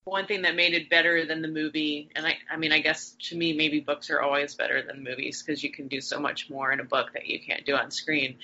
one 0.03 0.25
thing 0.25 0.43
that 0.43 0.55
made 0.55 0.73
it 0.73 0.89
better 0.89 1.25
than 1.25 1.41
the 1.41 1.47
movie, 1.47 2.09
and 2.15 2.25
I, 2.25 2.37
I 2.49 2.57
mean, 2.57 2.71
I 2.71 2.79
guess 2.79 3.15
to 3.29 3.35
me, 3.35 3.53
maybe 3.53 3.79
books 3.79 4.09
are 4.09 4.21
always 4.21 4.55
better 4.55 4.81
than 4.81 5.03
movies 5.03 5.43
because 5.43 5.61
you 5.63 5.71
can 5.71 5.87
do 5.87 5.99
so 5.99 6.19
much 6.19 6.49
more 6.49 6.71
in 6.71 6.79
a 6.79 6.85
book 6.85 7.13
that 7.13 7.27
you 7.27 7.39
can't 7.39 7.65
do 7.65 7.75
on 7.75 7.91
screen. 7.91 8.37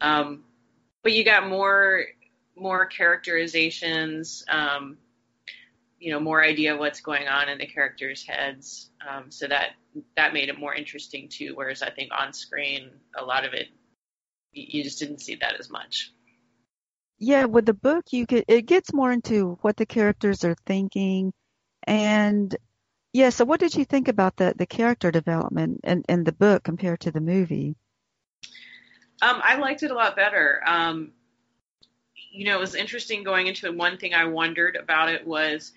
Um, 0.00 0.44
but 1.02 1.12
you 1.12 1.24
got 1.24 1.48
more 1.48 2.04
more 2.56 2.86
characterizations. 2.86 4.44
Um, 4.48 4.98
you 5.98 6.12
know 6.12 6.20
more 6.20 6.42
idea 6.44 6.74
of 6.74 6.80
what's 6.80 7.00
going 7.00 7.28
on 7.28 7.48
in 7.48 7.58
the 7.58 7.66
characters' 7.66 8.24
heads. 8.26 8.90
Um, 9.08 9.30
so 9.30 9.46
that 9.48 9.70
that 10.16 10.32
made 10.32 10.48
it 10.48 10.58
more 10.58 10.74
interesting 10.74 11.28
too. 11.28 11.52
Whereas 11.54 11.82
I 11.82 11.90
think 11.90 12.10
on 12.16 12.32
screen, 12.32 12.90
a 13.16 13.24
lot 13.24 13.44
of 13.44 13.54
it 13.54 13.68
you 14.52 14.82
just 14.82 14.98
didn't 14.98 15.20
see 15.20 15.36
that 15.36 15.58
as 15.58 15.70
much. 15.70 16.12
yeah, 17.18 17.44
with 17.46 17.66
the 17.66 17.74
book, 17.74 18.06
you 18.12 18.26
get 18.26 18.44
it 18.48 18.66
gets 18.66 18.92
more 18.92 19.12
into 19.12 19.58
what 19.62 19.76
the 19.76 19.86
characters 19.86 20.44
are 20.44 20.56
thinking, 20.66 21.32
and 21.84 22.54
yeah. 23.12 23.30
So, 23.30 23.44
what 23.44 23.60
did 23.60 23.74
you 23.74 23.84
think 23.84 24.08
about 24.08 24.36
the 24.36 24.54
the 24.56 24.66
character 24.66 25.10
development 25.10 25.80
in 25.84 26.04
in 26.08 26.24
the 26.24 26.32
book 26.32 26.62
compared 26.62 27.00
to 27.00 27.10
the 27.10 27.20
movie? 27.20 27.76
Um, 29.20 29.40
I 29.42 29.56
liked 29.56 29.82
it 29.82 29.90
a 29.90 29.94
lot 29.94 30.14
better. 30.14 30.62
Um, 30.64 31.12
you 32.30 32.44
know, 32.44 32.56
it 32.56 32.60
was 32.60 32.76
interesting 32.76 33.24
going 33.24 33.48
into 33.48 33.66
it. 33.66 33.74
One 33.74 33.98
thing 33.98 34.14
I 34.14 34.26
wondered 34.26 34.76
about 34.76 35.08
it 35.08 35.26
was 35.26 35.72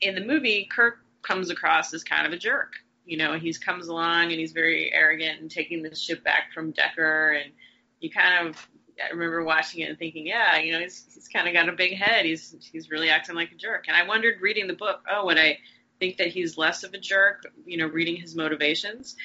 in 0.00 0.14
the 0.14 0.24
movie, 0.24 0.68
Kirk 0.70 0.98
comes 1.22 1.50
across 1.50 1.92
as 1.94 2.04
kind 2.04 2.26
of 2.26 2.32
a 2.32 2.38
jerk. 2.38 2.72
You 3.04 3.16
know, 3.16 3.38
he 3.38 3.52
comes 3.54 3.88
along 3.88 4.24
and 4.24 4.40
he's 4.40 4.52
very 4.52 4.92
arrogant 4.92 5.40
and 5.40 5.50
taking 5.50 5.82
the 5.82 5.94
ship 5.94 6.22
back 6.22 6.52
from 6.52 6.72
Decker, 6.72 7.32
and 7.32 7.52
you 8.00 8.10
kind 8.10 8.48
of 8.48 8.68
I 9.02 9.12
remember 9.12 9.44
watching 9.44 9.80
it 9.80 9.88
and 9.88 9.98
thinking, 9.98 10.26
yeah, 10.26 10.58
you 10.58 10.72
know, 10.72 10.80
he's 10.80 11.06
he's 11.14 11.28
kind 11.28 11.46
of 11.48 11.54
got 11.54 11.68
a 11.68 11.72
big 11.72 11.96
head. 11.96 12.24
He's 12.24 12.54
he's 12.72 12.90
really 12.90 13.10
acting 13.10 13.34
like 13.34 13.52
a 13.52 13.56
jerk. 13.56 13.84
And 13.88 13.96
I 13.96 14.06
wondered 14.06 14.40
reading 14.40 14.66
the 14.66 14.74
book, 14.74 15.00
oh, 15.10 15.26
would 15.26 15.38
I 15.38 15.58
think 15.98 16.18
that 16.18 16.28
he's 16.28 16.58
less 16.58 16.84
of 16.84 16.94
a 16.94 16.98
jerk? 16.98 17.44
You 17.64 17.78
know, 17.78 17.86
reading 17.86 18.16
his 18.16 18.34
motivations. 18.34 19.16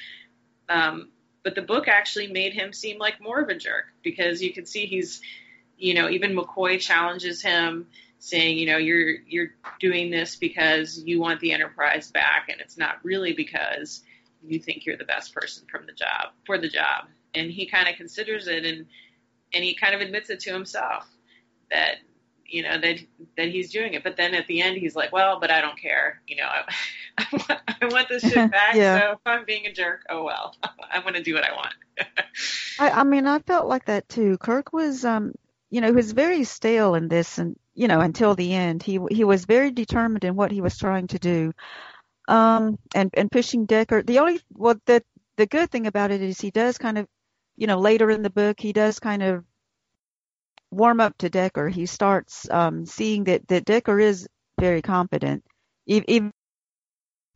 Um, 0.68 1.10
but 1.42 1.54
the 1.54 1.62
book 1.62 1.88
actually 1.88 2.28
made 2.28 2.54
him 2.54 2.72
seem 2.72 2.98
like 2.98 3.20
more 3.20 3.40
of 3.40 3.48
a 3.48 3.54
jerk 3.54 3.84
because 4.02 4.42
you 4.42 4.52
could 4.52 4.66
see 4.66 4.86
he's, 4.86 5.20
you 5.76 5.92
know, 5.94 6.08
even 6.08 6.34
McCoy 6.34 6.80
challenges 6.80 7.42
him, 7.42 7.88
saying, 8.24 8.56
you 8.56 8.66
know, 8.66 8.78
you're 8.78 9.16
you're 9.26 9.50
doing 9.80 10.10
this 10.10 10.36
because 10.36 11.02
you 11.04 11.20
want 11.20 11.40
the 11.40 11.52
Enterprise 11.52 12.10
back, 12.10 12.48
and 12.48 12.60
it's 12.60 12.78
not 12.78 12.96
really 13.02 13.34
because 13.34 14.02
you 14.42 14.58
think 14.58 14.86
you're 14.86 14.96
the 14.96 15.04
best 15.04 15.34
person 15.34 15.66
from 15.70 15.86
the 15.86 15.92
job 15.92 16.32
for 16.46 16.58
the 16.58 16.68
job. 16.68 17.06
And 17.34 17.50
he 17.50 17.66
kind 17.66 17.88
of 17.88 17.96
considers 17.96 18.46
it 18.46 18.64
and 18.64 18.86
and 19.52 19.62
he 19.62 19.74
kind 19.74 19.94
of 19.94 20.00
admits 20.00 20.30
it 20.30 20.40
to 20.40 20.52
himself 20.52 21.06
that 21.70 21.96
you 22.46 22.62
know 22.62 22.80
that 22.80 22.98
that 23.36 23.48
he's 23.48 23.70
doing 23.70 23.92
it. 23.92 24.02
But 24.02 24.16
then 24.16 24.34
at 24.34 24.46
the 24.46 24.62
end, 24.62 24.78
he's 24.78 24.96
like, 24.96 25.12
"Well, 25.12 25.38
but 25.38 25.50
I 25.50 25.60
don't 25.60 25.78
care. 25.78 26.22
You 26.26 26.36
know, 26.36 26.48
I, 26.48 26.64
I, 27.18 27.26
want, 27.32 27.60
I 27.82 27.86
want 27.86 28.08
this 28.08 28.22
shit 28.22 28.34
back. 28.50 28.74
yeah. 28.74 29.00
So 29.00 29.12
if 29.12 29.18
I'm 29.26 29.44
being 29.44 29.66
a 29.66 29.72
jerk, 29.72 30.04
oh 30.08 30.24
well, 30.24 30.54
I'm 30.90 31.02
going 31.02 31.14
to 31.14 31.22
do 31.22 31.34
what 31.34 31.44
I 31.44 31.52
want." 31.52 31.74
I, 32.78 32.90
I 32.90 33.04
mean, 33.04 33.26
I 33.26 33.40
felt 33.40 33.68
like 33.68 33.84
that 33.86 34.08
too. 34.08 34.38
Kirk 34.38 34.72
was, 34.72 35.04
um, 35.04 35.32
you 35.70 35.80
know, 35.80 35.88
he 35.88 35.92
was 35.92 36.12
very 36.12 36.44
stale 36.44 36.94
in 36.94 37.08
this, 37.08 37.38
and 37.38 37.56
you 37.74 37.88
know, 37.88 38.00
until 38.00 38.34
the 38.34 38.54
end, 38.54 38.82
he 38.82 39.00
he 39.10 39.24
was 39.24 39.44
very 39.44 39.70
determined 39.70 40.24
in 40.24 40.36
what 40.36 40.52
he 40.52 40.60
was 40.60 40.78
trying 40.78 41.08
to 41.08 41.18
do, 41.18 41.52
um, 42.28 42.78
and 42.94 43.10
and 43.14 43.30
pushing 43.30 43.66
Decker. 43.66 44.02
The 44.02 44.18
only 44.20 44.40
well, 44.52 44.76
the 44.86 45.02
the 45.36 45.46
good 45.46 45.70
thing 45.70 45.86
about 45.86 46.10
it 46.10 46.22
is 46.22 46.40
he 46.40 46.50
does 46.50 46.78
kind 46.78 46.98
of 46.98 47.08
you 47.56 47.66
know, 47.66 47.78
later 47.78 48.10
in 48.10 48.22
the 48.22 48.30
book, 48.30 48.60
he 48.60 48.72
does 48.72 48.98
kind 48.98 49.22
of 49.22 49.44
warm 50.70 51.00
up 51.00 51.16
to 51.18 51.30
Decker. 51.30 51.68
He 51.68 51.86
starts 51.86 52.48
um, 52.50 52.86
seeing 52.86 53.24
that, 53.24 53.46
that 53.48 53.64
Decker 53.64 54.00
is 54.00 54.28
very 54.58 54.82
competent, 54.82 55.44
even 55.86 56.32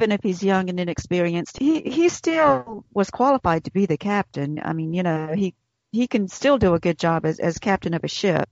if 0.00 0.20
he's 0.22 0.42
young 0.42 0.70
and 0.70 0.80
inexperienced. 0.80 1.58
He 1.58 1.80
he 1.82 2.08
still 2.08 2.84
was 2.92 3.10
qualified 3.10 3.64
to 3.64 3.72
be 3.72 3.86
the 3.86 3.96
captain. 3.96 4.60
I 4.62 4.72
mean, 4.72 4.92
you 4.92 5.02
know, 5.02 5.34
he 5.34 5.54
he 5.92 6.06
can 6.06 6.28
still 6.28 6.58
do 6.58 6.74
a 6.74 6.80
good 6.80 6.98
job 6.98 7.26
as 7.26 7.38
as 7.38 7.58
captain 7.58 7.94
of 7.94 8.04
a 8.04 8.08
ship. 8.08 8.48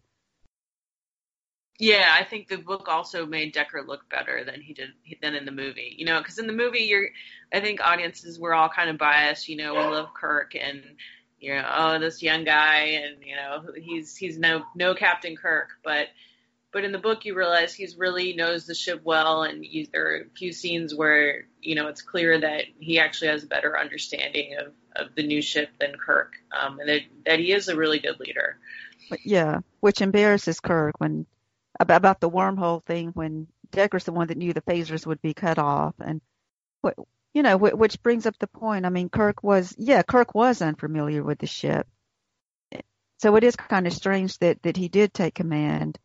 Yeah, 1.78 2.08
I 2.18 2.24
think 2.24 2.48
the 2.48 2.56
book 2.56 2.88
also 2.88 3.26
made 3.26 3.52
Decker 3.52 3.82
look 3.86 4.08
better 4.08 4.44
than 4.44 4.62
he 4.62 4.72
did 4.72 4.90
than 5.20 5.34
in 5.34 5.44
the 5.44 5.52
movie. 5.52 5.94
You 5.98 6.06
know, 6.06 6.18
because 6.18 6.38
in 6.38 6.46
the 6.46 6.52
movie, 6.52 6.84
you're, 6.84 7.08
I 7.52 7.60
think 7.60 7.80
audiences 7.80 8.38
were 8.38 8.54
all 8.54 8.70
kind 8.70 8.88
of 8.88 8.96
biased. 8.96 9.48
You 9.48 9.56
know, 9.56 9.74
we 9.74 9.80
love 9.80 10.14
Kirk 10.14 10.54
and 10.54 10.82
you 11.38 11.54
know, 11.54 11.68
oh, 11.70 11.98
this 11.98 12.22
young 12.22 12.44
guy, 12.44 13.02
and 13.04 13.16
you 13.22 13.36
know, 13.36 13.62
he's 13.76 14.16
he's 14.16 14.38
no 14.38 14.64
no 14.74 14.94
Captain 14.94 15.36
Kirk, 15.36 15.68
but 15.84 16.08
but 16.72 16.84
in 16.84 16.92
the 16.92 16.98
book 16.98 17.24
you 17.24 17.34
realize 17.34 17.74
he's 17.74 17.96
really 17.96 18.32
knows 18.32 18.66
the 18.66 18.74
ship 18.74 19.02
well, 19.04 19.42
and 19.42 19.64
you, 19.64 19.86
there 19.92 20.06
are 20.06 20.16
a 20.16 20.28
few 20.36 20.52
scenes 20.52 20.94
where 20.94 21.46
you 21.60 21.74
know 21.74 21.88
it's 21.88 22.02
clear 22.02 22.40
that 22.40 22.64
he 22.78 22.98
actually 22.98 23.28
has 23.28 23.44
a 23.44 23.46
better 23.46 23.78
understanding 23.78 24.56
of 24.58 24.72
of 24.94 25.14
the 25.14 25.26
new 25.26 25.42
ship 25.42 25.70
than 25.78 25.94
Kirk, 25.96 26.32
um, 26.58 26.80
and 26.80 26.88
that 26.88 27.00
that 27.26 27.38
he 27.38 27.52
is 27.52 27.68
a 27.68 27.76
really 27.76 27.98
good 27.98 28.18
leader. 28.18 28.58
Yeah, 29.24 29.60
which 29.80 30.00
embarrasses 30.00 30.58
Kirk 30.60 30.94
when 30.98 31.26
about, 31.80 32.20
the 32.20 32.30
wormhole 32.30 32.84
thing 32.84 33.08
when 33.08 33.46
Decker's 33.70 34.04
the 34.04 34.12
one 34.12 34.28
that 34.28 34.38
knew 34.38 34.52
the 34.52 34.62
phasers 34.62 35.06
would 35.06 35.20
be 35.20 35.34
cut 35.34 35.58
off, 35.58 35.94
and 36.00 36.20
what 36.80 36.94
you 37.36 37.42
know, 37.42 37.58
which 37.58 38.02
brings 38.02 38.24
up 38.24 38.38
the 38.38 38.46
point. 38.46 38.86
I 38.86 38.88
mean, 38.88 39.10
Kirk 39.10 39.42
was, 39.42 39.74
yeah, 39.76 40.02
Kirk 40.02 40.34
was 40.34 40.62
unfamiliar 40.62 41.22
with 41.22 41.38
the 41.38 41.46
ship. 41.46 41.86
So 43.18 43.36
it 43.36 43.44
is 43.44 43.56
kind 43.56 43.86
of 43.86 43.92
strange 43.92 44.38
that, 44.38 44.62
that 44.62 44.78
he 44.78 44.88
did 44.88 45.12
take 45.12 45.34
command. 45.34 45.98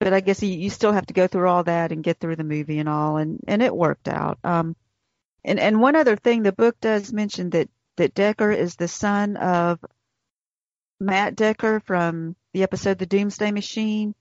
But 0.00 0.14
I 0.14 0.20
guess 0.20 0.42
you, 0.42 0.48
you 0.48 0.70
still 0.70 0.92
have 0.92 1.04
to 1.08 1.12
go 1.12 1.26
through 1.26 1.46
all 1.46 1.64
that 1.64 1.92
and 1.92 2.02
get 2.02 2.20
through 2.20 2.36
the 2.36 2.44
movie 2.44 2.78
and 2.78 2.88
all, 2.88 3.18
and, 3.18 3.40
and 3.46 3.62
it 3.62 3.76
worked 3.76 4.08
out. 4.08 4.38
Um, 4.44 4.76
and, 5.44 5.60
and 5.60 5.78
one 5.78 5.94
other 5.94 6.16
thing, 6.16 6.42
the 6.42 6.52
book 6.52 6.80
does 6.80 7.12
mention 7.12 7.50
that, 7.50 7.68
that 7.98 8.14
Decker 8.14 8.50
is 8.50 8.76
the 8.76 8.88
son 8.88 9.36
of 9.36 9.78
Matt 10.98 11.36
Decker 11.36 11.80
from 11.80 12.34
the 12.54 12.62
episode 12.62 12.96
The 12.96 13.04
Doomsday 13.04 13.50
Machine. 13.50 14.14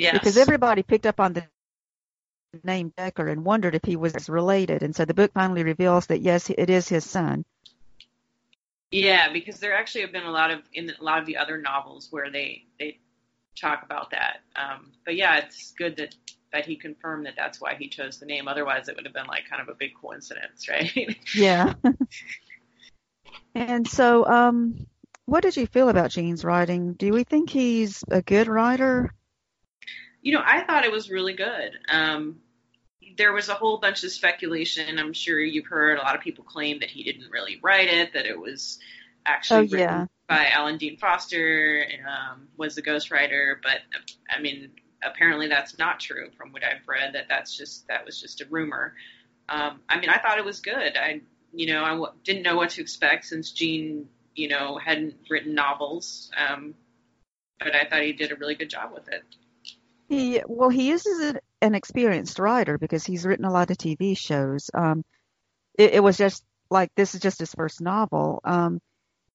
Yes. 0.00 0.14
Because 0.14 0.38
everybody 0.38 0.82
picked 0.82 1.04
up 1.04 1.20
on 1.20 1.34
the 1.34 1.44
name 2.64 2.90
Decker 2.96 3.28
and 3.28 3.44
wondered 3.44 3.74
if 3.74 3.84
he 3.84 3.96
was 3.96 4.30
related. 4.30 4.82
And 4.82 4.96
so 4.96 5.04
the 5.04 5.12
book 5.12 5.30
finally 5.34 5.62
reveals 5.62 6.06
that 6.06 6.22
yes, 6.22 6.48
it 6.48 6.70
is 6.70 6.88
his 6.88 7.04
son. 7.04 7.44
Yeah, 8.90 9.30
because 9.30 9.60
there 9.60 9.76
actually 9.76 10.00
have 10.00 10.12
been 10.12 10.24
a 10.24 10.30
lot 10.30 10.50
of 10.50 10.62
in 10.72 10.88
a 10.88 11.04
lot 11.04 11.18
of 11.18 11.26
the 11.26 11.36
other 11.36 11.58
novels 11.58 12.08
where 12.10 12.30
they 12.30 12.64
they 12.78 12.98
talk 13.60 13.82
about 13.82 14.12
that. 14.12 14.38
Um, 14.56 14.90
but 15.04 15.16
yeah, 15.16 15.36
it's 15.36 15.72
good 15.72 15.98
that 15.98 16.14
that 16.50 16.64
he 16.64 16.76
confirmed 16.76 17.26
that 17.26 17.34
that's 17.36 17.60
why 17.60 17.74
he 17.74 17.88
chose 17.88 18.18
the 18.18 18.24
name. 18.24 18.48
Otherwise, 18.48 18.88
it 18.88 18.96
would 18.96 19.04
have 19.04 19.14
been 19.14 19.26
like 19.26 19.50
kind 19.50 19.60
of 19.60 19.68
a 19.68 19.74
big 19.74 19.90
coincidence, 20.00 20.66
right? 20.70 21.18
yeah. 21.34 21.74
and 23.54 23.86
so, 23.86 24.26
um, 24.26 24.86
what 25.26 25.42
did 25.42 25.58
you 25.58 25.66
feel 25.66 25.90
about 25.90 26.10
Gene's 26.10 26.42
writing? 26.42 26.94
Do 26.94 27.12
we 27.12 27.22
think 27.22 27.50
he's 27.50 28.02
a 28.10 28.22
good 28.22 28.48
writer? 28.48 29.12
You 30.22 30.32
know, 30.32 30.42
I 30.44 30.64
thought 30.64 30.84
it 30.84 30.92
was 30.92 31.10
really 31.10 31.34
good. 31.34 31.78
Um, 31.90 32.40
there 33.16 33.32
was 33.32 33.48
a 33.48 33.54
whole 33.54 33.78
bunch 33.78 34.04
of 34.04 34.10
speculation. 34.10 34.98
I'm 34.98 35.12
sure 35.12 35.40
you've 35.40 35.66
heard 35.66 35.98
a 35.98 36.02
lot 36.02 36.14
of 36.14 36.20
people 36.20 36.44
claim 36.44 36.80
that 36.80 36.90
he 36.90 37.02
didn't 37.02 37.30
really 37.30 37.58
write 37.62 37.88
it, 37.88 38.12
that 38.14 38.26
it 38.26 38.38
was 38.38 38.78
actually 39.26 39.68
oh, 39.72 39.76
yeah. 39.76 40.06
by 40.28 40.46
Alan 40.46 40.78
Dean 40.78 40.96
Foster, 40.96 41.86
um, 42.06 42.48
was 42.56 42.74
the 42.74 42.82
ghostwriter. 42.82 43.56
But 43.62 43.78
I 44.34 44.40
mean, 44.40 44.70
apparently 45.02 45.48
that's 45.48 45.78
not 45.78 46.00
true 46.00 46.30
from 46.36 46.52
what 46.52 46.62
I've 46.64 46.86
read. 46.86 47.14
That 47.14 47.26
that's 47.28 47.56
just 47.56 47.86
that 47.88 48.04
was 48.04 48.20
just 48.20 48.40
a 48.40 48.46
rumor. 48.46 48.94
Um, 49.48 49.80
I 49.88 49.98
mean, 49.98 50.10
I 50.10 50.18
thought 50.18 50.38
it 50.38 50.44
was 50.44 50.60
good. 50.60 50.96
I, 50.96 51.22
you 51.52 51.66
know, 51.66 51.82
I 51.84 51.90
w- 51.90 52.12
didn't 52.22 52.42
know 52.42 52.56
what 52.56 52.70
to 52.70 52.80
expect 52.80 53.24
since 53.24 53.50
Gene, 53.50 54.08
you 54.34 54.48
know, 54.48 54.78
hadn't 54.78 55.16
written 55.28 55.54
novels. 55.54 56.30
Um, 56.36 56.74
but 57.58 57.74
I 57.74 57.84
thought 57.84 58.02
he 58.02 58.12
did 58.12 58.30
a 58.30 58.36
really 58.36 58.54
good 58.54 58.70
job 58.70 58.92
with 58.94 59.08
it. 59.08 59.24
He 60.10 60.42
well, 60.48 60.70
he 60.70 60.90
is 60.90 61.06
an 61.62 61.74
experienced 61.76 62.40
writer 62.40 62.78
because 62.78 63.06
he's 63.06 63.24
written 63.24 63.44
a 63.44 63.52
lot 63.52 63.70
of 63.70 63.78
TV 63.78 64.18
shows. 64.18 64.68
Um, 64.74 65.04
it, 65.78 65.94
it 65.94 66.02
was 66.02 66.18
just 66.18 66.44
like 66.68 66.90
this 66.96 67.14
is 67.14 67.20
just 67.20 67.38
his 67.38 67.54
first 67.54 67.80
novel. 67.80 68.40
Um, 68.42 68.80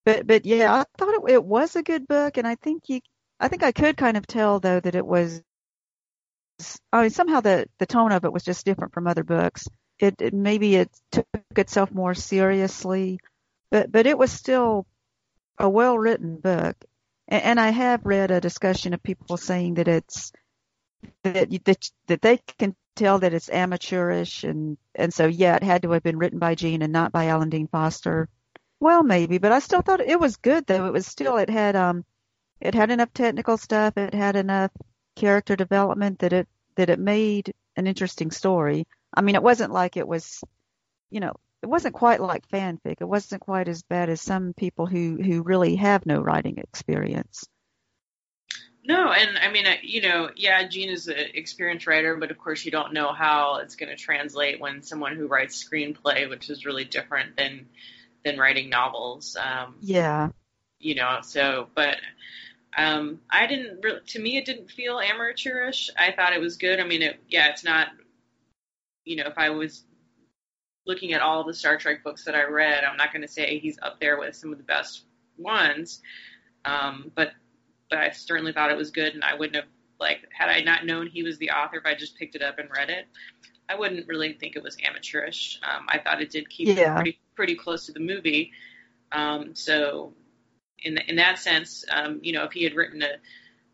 but 0.03 0.27
but 0.27 0.45
yeah, 0.45 0.73
I 0.73 0.83
thought 0.97 1.13
it, 1.13 1.31
it 1.31 1.43
was 1.45 1.77
a 1.77 1.81
good 1.81 2.09
book, 2.09 2.35
and 2.35 2.45
I 2.45 2.55
think 2.55 2.89
you, 2.89 2.99
I 3.39 3.47
think 3.47 3.63
I 3.63 3.71
could 3.71 3.95
kind 3.95 4.17
of 4.17 4.27
tell 4.27 4.59
though 4.59 4.81
that 4.81 4.95
it 4.95 5.05
was. 5.05 5.41
I 6.91 7.03
mean, 7.03 7.09
somehow 7.09 7.39
the 7.39 7.67
the 7.79 7.85
tone 7.85 8.11
of 8.11 8.25
it 8.25 8.33
was 8.33 8.43
just 8.43 8.65
different 8.65 8.93
from 8.93 9.07
other 9.07 9.23
books. 9.23 9.69
It, 9.97 10.21
it 10.21 10.33
maybe 10.33 10.75
it 10.75 10.89
took 11.09 11.25
itself 11.55 11.89
more 11.89 12.13
seriously, 12.13 13.19
but 13.71 13.89
but 13.93 14.07
it 14.07 14.17
was 14.17 14.29
still 14.29 14.85
a 15.57 15.69
well 15.69 15.97
written 15.97 16.35
book. 16.35 16.75
And, 17.29 17.43
and 17.43 17.59
I 17.61 17.69
have 17.69 18.05
read 18.05 18.31
a 18.31 18.41
discussion 18.41 18.93
of 18.93 19.01
people 19.01 19.37
saying 19.37 19.75
that 19.75 19.87
it's 19.87 20.33
that 21.23 21.49
that 21.65 21.89
that 22.07 22.21
they 22.21 22.37
can 22.57 22.75
tell 22.95 23.19
that 23.19 23.33
it's 23.33 23.49
amateurish 23.49 24.43
and 24.43 24.77
and 24.95 25.13
so 25.13 25.27
yeah, 25.27 25.55
it 25.55 25.63
had 25.63 25.81
to 25.83 25.91
have 25.91 26.03
been 26.03 26.17
written 26.17 26.39
by 26.39 26.55
Gene 26.55 26.81
and 26.81 26.93
not 26.93 27.11
by 27.11 27.27
Alan 27.27 27.49
Dean 27.49 27.67
Foster. 27.67 28.29
Well, 28.79 29.03
maybe, 29.03 29.37
but 29.37 29.51
I 29.51 29.59
still 29.59 29.81
thought 29.81 30.01
it 30.01 30.19
was 30.19 30.37
good 30.37 30.65
though. 30.65 30.85
It 30.87 30.93
was 30.93 31.07
still 31.07 31.37
it 31.37 31.49
had 31.49 31.75
um 31.75 32.05
it 32.61 32.73
had 32.75 32.91
enough 32.91 33.13
technical 33.13 33.57
stuff, 33.57 33.97
it 33.97 34.13
had 34.13 34.35
enough 34.35 34.71
character 35.15 35.55
development 35.55 36.19
that 36.19 36.33
it 36.33 36.47
that 36.75 36.89
it 36.89 36.99
made 36.99 37.53
an 37.75 37.87
interesting 37.87 38.31
story. 38.31 38.87
I 39.13 39.21
mean, 39.21 39.35
it 39.35 39.43
wasn't 39.43 39.71
like 39.71 39.97
it 39.97 40.07
was, 40.07 40.43
you 41.09 41.19
know, 41.19 41.33
it 41.61 41.67
wasn't 41.67 41.95
quite 41.95 42.21
like 42.21 42.47
fanfic. 42.49 42.97
It 43.01 43.07
wasn't 43.07 43.41
quite 43.41 43.67
as 43.67 43.83
bad 43.83 44.09
as 44.09 44.21
some 44.21 44.53
people 44.53 44.85
who 44.85 45.17
who 45.21 45.41
really 45.41 45.75
have 45.77 46.05
no 46.05 46.21
writing 46.21 46.57
experience. 46.59 47.45
No, 48.85 49.11
and 49.11 49.37
I 49.37 49.51
mean, 49.51 49.65
you 49.81 50.01
know, 50.01 50.29
yeah, 50.35 50.67
Gene 50.67 50.89
is 50.89 51.07
an 51.07 51.17
experienced 51.33 51.87
writer, 51.87 52.15
but 52.17 52.31
of 52.31 52.37
course, 52.37 52.63
you 52.65 52.71
don't 52.71 52.93
know 52.93 53.13
how 53.13 53.57
it's 53.57 53.75
going 53.75 53.89
to 53.89 53.95
translate 53.95 54.59
when 54.59 54.83
someone 54.83 55.15
who 55.15 55.27
writes 55.27 55.63
screenplay, 55.63 56.29
which 56.29 56.49
is 56.49 56.65
really 56.65 56.85
different 56.85 57.35
than 57.35 57.67
than 58.23 58.37
writing 58.37 58.69
novels. 58.69 59.35
Um, 59.35 59.75
yeah. 59.81 60.29
You 60.79 60.95
know, 60.95 61.19
so, 61.23 61.67
but 61.73 61.97
Um, 62.77 63.21
I 63.31 63.47
didn't 63.47 63.81
really, 63.81 64.01
to 64.07 64.19
me, 64.19 64.37
it 64.37 64.45
didn't 64.45 64.69
feel 64.69 64.99
amateurish. 64.99 65.89
I 65.97 66.11
thought 66.11 66.33
it 66.33 66.41
was 66.41 66.57
good. 66.57 66.79
I 66.79 66.83
mean, 66.83 67.01
it, 67.01 67.19
yeah, 67.29 67.47
it's 67.47 67.63
not, 67.63 67.87
you 69.05 69.15
know, 69.15 69.27
if 69.27 69.37
I 69.37 69.51
was 69.51 69.83
looking 70.85 71.13
at 71.13 71.21
all 71.21 71.45
the 71.45 71.53
Star 71.53 71.77
Trek 71.77 72.03
books 72.03 72.25
that 72.25 72.35
I 72.35 72.43
read, 72.43 72.83
I'm 72.83 72.97
not 72.97 73.13
going 73.13 73.21
to 73.21 73.29
say 73.29 73.59
he's 73.59 73.79
up 73.81 73.99
there 74.01 74.19
with 74.19 74.35
some 74.35 74.51
of 74.51 74.57
the 74.57 74.63
best 74.65 75.05
ones. 75.37 76.01
Um, 76.65 77.11
but, 77.15 77.31
but 77.89 77.99
I 77.99 78.09
certainly 78.11 78.51
thought 78.53 78.71
it 78.71 78.77
was 78.77 78.91
good 78.91 79.13
and 79.13 79.23
I 79.23 79.33
wouldn't 79.35 79.55
have, 79.55 79.65
like, 79.99 80.27
had 80.31 80.49
I 80.49 80.61
not 80.61 80.85
known 80.85 81.07
he 81.07 81.23
was 81.23 81.37
the 81.37 81.51
author, 81.51 81.77
if 81.77 81.85
I 81.85 81.95
just 81.95 82.17
picked 82.17 82.35
it 82.35 82.41
up 82.41 82.59
and 82.59 82.69
read 82.69 82.89
it, 82.89 83.07
I 83.69 83.75
wouldn't 83.75 84.07
really 84.07 84.33
think 84.33 84.55
it 84.55 84.63
was 84.63 84.77
amateurish. 84.87 85.59
Um, 85.63 85.85
I 85.87 85.97
thought 85.99 86.21
it 86.21 86.29
did 86.29 86.49
keep 86.49 86.67
Yeah. 86.67 86.93
it 86.93 86.95
pretty, 86.95 87.19
pretty 87.35 87.55
close 87.55 87.85
to 87.87 87.91
the 87.93 87.99
movie. 87.99 88.51
Um, 89.11 89.55
so 89.55 90.13
in 90.79 90.97
in 90.97 91.15
that 91.15 91.39
sense, 91.39 91.85
um, 91.89 92.19
you 92.21 92.33
know, 92.33 92.43
if 92.43 92.51
he 92.51 92.63
had 92.63 92.75
written 92.75 93.01
a 93.01 93.15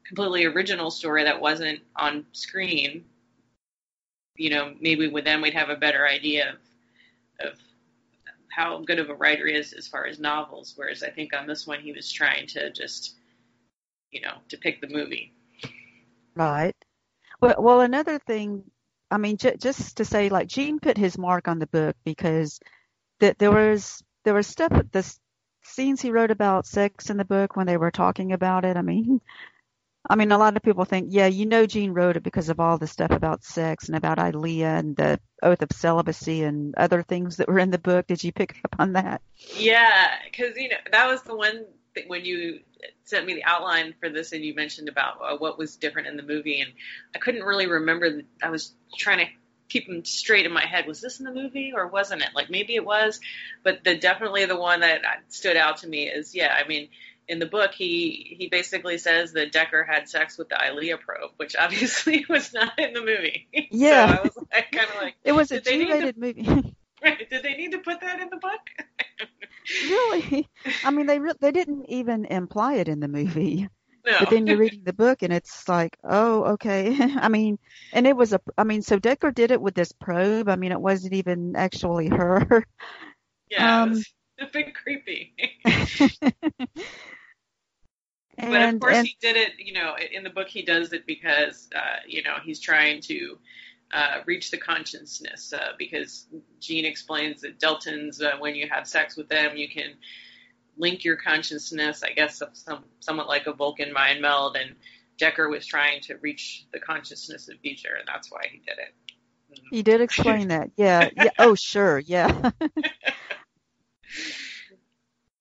completely 0.05 0.45
original 0.45 0.91
story 0.91 1.23
that 1.23 1.39
wasn't 1.41 1.79
on 1.95 2.25
screen, 2.31 3.05
you 4.35 4.49
know, 4.49 4.73
maybe 4.79 5.07
with 5.07 5.25
them 5.25 5.41
we'd 5.41 5.53
have 5.53 5.69
a 5.69 5.75
better 5.75 6.07
idea 6.07 6.51
of 7.39 7.47
of 7.47 7.59
how 8.49 8.79
good 8.79 8.99
of 8.99 9.09
a 9.09 9.15
writer 9.15 9.47
he 9.47 9.53
is 9.55 9.73
as 9.73 9.87
far 9.87 10.05
as 10.05 10.19
novels. 10.19 10.73
Whereas 10.75 11.03
I 11.03 11.09
think 11.09 11.33
on 11.33 11.47
this 11.47 11.65
one 11.65 11.79
he 11.81 11.91
was 11.91 12.11
trying 12.11 12.47
to 12.47 12.69
just, 12.71 13.15
you 14.11 14.21
know, 14.21 14.33
to 14.49 14.57
pick 14.57 14.81
the 14.81 14.87
movie. 14.87 15.33
Right. 16.35 16.75
Well, 17.41 17.55
well, 17.59 17.81
another 17.81 18.19
thing, 18.19 18.63
I 19.09 19.17
mean, 19.17 19.37
j- 19.37 19.57
just 19.57 19.97
to 19.97 20.05
say, 20.05 20.29
like 20.29 20.47
Gene 20.47 20.79
put 20.79 20.97
his 20.97 21.17
mark 21.17 21.47
on 21.47 21.59
the 21.59 21.67
book 21.67 21.95
because 22.05 22.59
that 23.19 23.39
there 23.39 23.51
was 23.51 24.03
there 24.23 24.33
was 24.33 24.47
stuff 24.47 24.71
the 24.91 25.17
scenes 25.63 26.01
he 26.01 26.11
wrote 26.11 26.31
about 26.31 26.65
sex 26.65 27.09
in 27.09 27.17
the 27.17 27.25
book 27.25 27.55
when 27.55 27.67
they 27.67 27.77
were 27.77 27.91
talking 27.91 28.33
about 28.33 28.65
it. 28.65 28.77
I 28.77 28.81
mean, 28.81 29.21
I 30.09 30.15
mean, 30.15 30.31
a 30.31 30.37
lot 30.37 30.55
of 30.55 30.63
people 30.63 30.85
think, 30.85 31.07
yeah, 31.09 31.27
you 31.27 31.45
know, 31.45 31.65
Gene 31.65 31.91
wrote 31.91 32.17
it 32.17 32.23
because 32.23 32.49
of 32.49 32.59
all 32.59 32.77
the 32.77 32.87
stuff 32.87 33.11
about 33.11 33.43
sex 33.43 33.87
and 33.87 33.95
about 33.95 34.19
Ilia 34.19 34.67
and 34.67 34.95
the 34.95 35.19
oath 35.43 35.61
of 35.61 35.71
celibacy 35.71 36.43
and 36.43 36.73
other 36.75 37.03
things 37.03 37.37
that 37.37 37.47
were 37.47 37.59
in 37.59 37.71
the 37.71 37.77
book. 37.77 38.07
Did 38.07 38.23
you 38.23 38.31
pick 38.31 38.59
up 38.65 38.75
on 38.79 38.93
that? 38.93 39.21
Yeah, 39.55 40.15
because 40.25 40.55
you 40.57 40.69
know 40.69 40.77
that 40.91 41.07
was 41.07 41.21
the 41.23 41.35
one 41.35 41.65
thing 41.93 42.05
when 42.07 42.25
you 42.25 42.61
sent 43.05 43.25
me 43.25 43.33
the 43.35 43.43
outline 43.43 43.93
for 43.99 44.09
this, 44.09 44.31
and 44.31 44.43
you 44.43 44.53
mentioned 44.55 44.89
about 44.89 45.17
uh, 45.21 45.37
what 45.37 45.57
was 45.57 45.75
different 45.75 46.07
in 46.07 46.17
the 46.17 46.23
movie, 46.23 46.61
and 46.61 46.71
I 47.15 47.19
couldn't 47.19 47.43
really 47.43 47.67
remember. 47.67 48.09
The, 48.09 48.25
I 48.43 48.49
was 48.49 48.73
trying 48.97 49.19
to 49.25 49.31
keep 49.69 49.87
them 49.87 50.03
straight 50.03 50.45
in 50.45 50.51
my 50.51 50.65
head. 50.65 50.85
Was 50.87 50.99
this 51.01 51.19
in 51.19 51.25
the 51.25 51.33
movie 51.33 51.71
or 51.75 51.87
wasn't 51.87 52.21
it? 52.21 52.29
Like 52.35 52.49
maybe 52.49 52.75
it 52.75 52.85
was, 52.85 53.19
but 53.63 53.83
the 53.83 53.97
definitely 53.97 54.45
the 54.45 54.57
one 54.59 54.81
that 54.81 55.01
stood 55.29 55.55
out 55.57 55.77
to 55.77 55.87
me 55.87 56.07
is 56.09 56.35
yeah. 56.35 56.53
I 56.57 56.67
mean, 56.67 56.89
in 57.27 57.39
the 57.39 57.45
book, 57.45 57.71
he 57.73 58.35
he 58.37 58.47
basically 58.49 58.97
says 58.97 59.31
that 59.33 59.51
Decker 59.51 59.83
had 59.83 60.09
sex 60.09 60.37
with 60.37 60.49
the 60.49 60.57
Ilia 60.65 60.97
probe, 60.97 61.31
which 61.37 61.55
obviously 61.59 62.25
was 62.27 62.51
not 62.53 62.77
in 62.79 62.93
the 62.93 63.01
movie. 63.01 63.47
Yeah. 63.71 64.07
so 64.07 64.19
I 64.19 64.21
was 64.23 64.37
like, 64.51 64.71
kind 64.71 64.87
of 64.89 65.01
like, 65.01 65.15
It 65.23 65.31
was 65.31 65.51
a 65.51 65.59
they 65.59 65.77
to- 65.77 65.85
G-rated 65.85 66.17
movie. 66.17 66.43
did 67.03 67.41
they 67.43 67.55
need 67.55 67.71
to 67.71 67.79
put 67.79 68.01
that 68.01 68.19
in 68.19 68.29
the 68.29 68.37
book? 68.37 68.59
really? 69.89 70.49
I 70.83 70.91
mean, 70.91 71.05
they 71.05 71.19
re- 71.19 71.33
they 71.39 71.51
didn't 71.51 71.85
even 71.89 72.25
imply 72.25 72.75
it 72.75 72.87
in 72.87 72.99
the 72.99 73.07
movie. 73.07 73.67
no. 74.05 74.17
But 74.19 74.29
then 74.29 74.47
you're 74.47 74.57
reading 74.57 74.83
the 74.83 74.93
book 74.93 75.21
and 75.21 75.33
it's 75.33 75.67
like, 75.67 75.97
oh, 76.03 76.43
okay. 76.53 76.95
I 77.15 77.29
mean, 77.29 77.59
and 77.93 78.07
it 78.07 78.15
was 78.15 78.33
a, 78.33 78.41
I 78.57 78.63
mean, 78.63 78.81
so 78.81 78.99
Decker 78.99 79.31
did 79.31 79.51
it 79.51 79.61
with 79.61 79.75
this 79.75 79.91
probe. 79.91 80.49
I 80.49 80.55
mean, 80.55 80.71
it 80.71 80.81
wasn't 80.81 81.13
even 81.13 81.55
actually 81.55 82.07
her. 82.09 82.65
yeah, 83.49 83.83
um, 83.83 84.01
a 84.39 84.45
bit 84.51 84.73
creepy. 84.75 85.33
and, 88.37 88.51
but 88.51 88.61
of 88.61 88.79
course 88.79 88.97
and 88.97 89.07
he 89.07 89.17
did 89.21 89.35
it 89.35 89.51
you 89.59 89.73
know 89.73 89.95
in 90.11 90.23
the 90.23 90.29
book 90.29 90.47
he 90.47 90.61
does 90.61 90.93
it 90.93 91.05
because 91.05 91.69
uh, 91.75 91.97
you 92.07 92.23
know 92.23 92.35
he's 92.43 92.59
trying 92.59 93.01
to 93.01 93.37
uh, 93.93 94.19
reach 94.25 94.51
the 94.51 94.57
consciousness 94.57 95.53
uh, 95.53 95.71
because 95.77 96.27
Gene 96.59 96.85
explains 96.85 97.41
that 97.41 97.59
Deltans 97.59 98.21
uh, 98.21 98.37
when 98.39 98.55
you 98.55 98.67
have 98.69 98.87
sex 98.87 99.17
with 99.17 99.29
them 99.29 99.57
you 99.57 99.69
can 99.69 99.93
link 100.77 101.03
your 101.03 101.17
consciousness 101.17 102.03
I 102.03 102.11
guess 102.13 102.41
some 102.53 102.83
somewhat 102.99 103.27
like 103.27 103.47
a 103.47 103.53
Vulcan 103.53 103.91
mind 103.91 104.21
meld 104.21 104.55
and 104.55 104.75
Decker 105.21 105.49
was 105.49 105.65
trying 105.67 106.01
to 106.01 106.15
reach 106.17 106.65
the 106.73 106.79
consciousness 106.79 107.47
of 107.47 107.61
Beecher 107.61 107.95
and 107.99 108.07
that's 108.07 108.31
why 108.31 108.41
he 108.51 108.57
did 108.57 108.77
it. 108.79 108.93
he 109.69 109.83
did 109.83 110.01
explain 110.01 110.47
that. 110.47 110.71
Yeah. 110.75 111.09
Yeah. 111.15 111.29
Oh, 111.37 111.53
sure. 111.53 111.99
Yeah. 111.99 112.49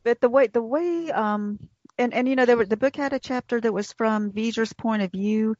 but 0.04 0.20
the 0.20 0.28
way, 0.28 0.48
the 0.48 0.60
way, 0.60 1.10
um, 1.10 1.58
and, 1.96 2.12
and, 2.12 2.28
you 2.28 2.36
know, 2.36 2.44
there 2.44 2.58
were, 2.58 2.66
the 2.66 2.76
book 2.76 2.94
had 2.94 3.14
a 3.14 3.18
chapter 3.18 3.58
that 3.58 3.72
was 3.72 3.92
from 3.92 4.32
V'ger's 4.32 4.74
point 4.74 5.00
of 5.00 5.10
view 5.12 5.56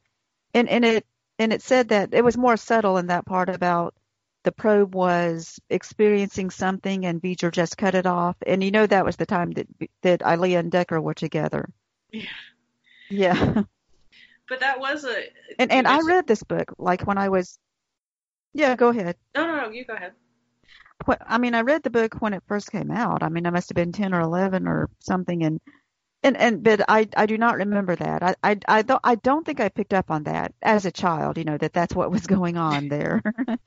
and, 0.53 0.69
and 0.69 0.85
it, 0.85 1.05
and 1.41 1.51
it 1.51 1.63
said 1.63 1.89
that 1.89 2.13
it 2.13 2.23
was 2.23 2.37
more 2.37 2.55
subtle 2.55 2.97
in 2.97 3.07
that 3.07 3.25
part 3.25 3.49
about 3.49 3.95
the 4.43 4.51
probe 4.51 4.93
was 4.93 5.59
experiencing 5.71 6.51
something 6.51 7.03
and 7.03 7.19
V'ger 7.19 7.51
just 7.51 7.77
cut 7.77 7.95
it 7.95 8.05
off. 8.05 8.35
And 8.45 8.63
you 8.63 8.69
know, 8.69 8.85
that 8.85 9.05
was 9.05 9.15
the 9.15 9.25
time 9.25 9.49
that, 9.53 9.67
that 10.03 10.21
Ilia 10.21 10.59
and 10.59 10.71
Decker 10.71 11.01
were 11.01 11.15
together. 11.15 11.67
Yeah. 12.11 12.29
Yeah. 13.09 13.63
But 14.49 14.59
that 14.59 14.81
was 14.81 15.05
a 15.05 15.29
And, 15.59 15.71
and 15.71 15.87
I 15.87 16.01
read 16.01 16.27
this 16.27 16.43
book 16.43 16.73
like 16.77 17.07
when 17.07 17.17
I 17.17 17.29
was, 17.29 17.57
yeah, 18.53 18.75
go 18.75 18.89
ahead. 18.89 19.15
no 19.33 19.47
no 19.47 19.61
no 19.61 19.69
you 19.69 19.85
go 19.85 19.93
ahead. 19.93 20.11
I 21.25 21.37
mean, 21.37 21.55
I 21.55 21.61
read 21.61 21.83
the 21.83 21.89
book 21.89 22.15
when 22.19 22.33
it 22.33 22.43
first 22.47 22.69
came 22.69 22.91
out. 22.91 23.23
I 23.23 23.29
mean, 23.29 23.47
I 23.47 23.49
must 23.49 23.69
have 23.69 23.75
been 23.75 23.93
10 23.93 24.13
or 24.13 24.19
11 24.19 24.67
or 24.67 24.89
something. 24.99 25.43
And, 25.43 25.61
and, 26.23 26.37
and, 26.37 26.63
but 26.63 26.81
I, 26.87 27.07
I 27.15 27.25
do 27.25 27.37
not 27.37 27.57
remember 27.57 27.95
that. 27.95 28.23
I, 28.23 28.35
I, 28.43 28.57
I 28.67 28.81
don't, 28.83 29.01
I 29.03 29.15
don't 29.15 29.45
think 29.45 29.59
I 29.59 29.69
picked 29.69 29.93
up 29.93 30.11
on 30.11 30.23
that 30.23 30.53
as 30.61 30.85
a 30.85 30.91
child, 30.91 31.37
you 31.37 31.43
know, 31.43 31.57
that 31.57 31.73
that's 31.73 31.95
what 31.95 32.11
was 32.11 32.27
going 32.27 32.57
on 32.57 32.87
there. 32.87 33.21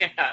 Yeah. 0.00 0.32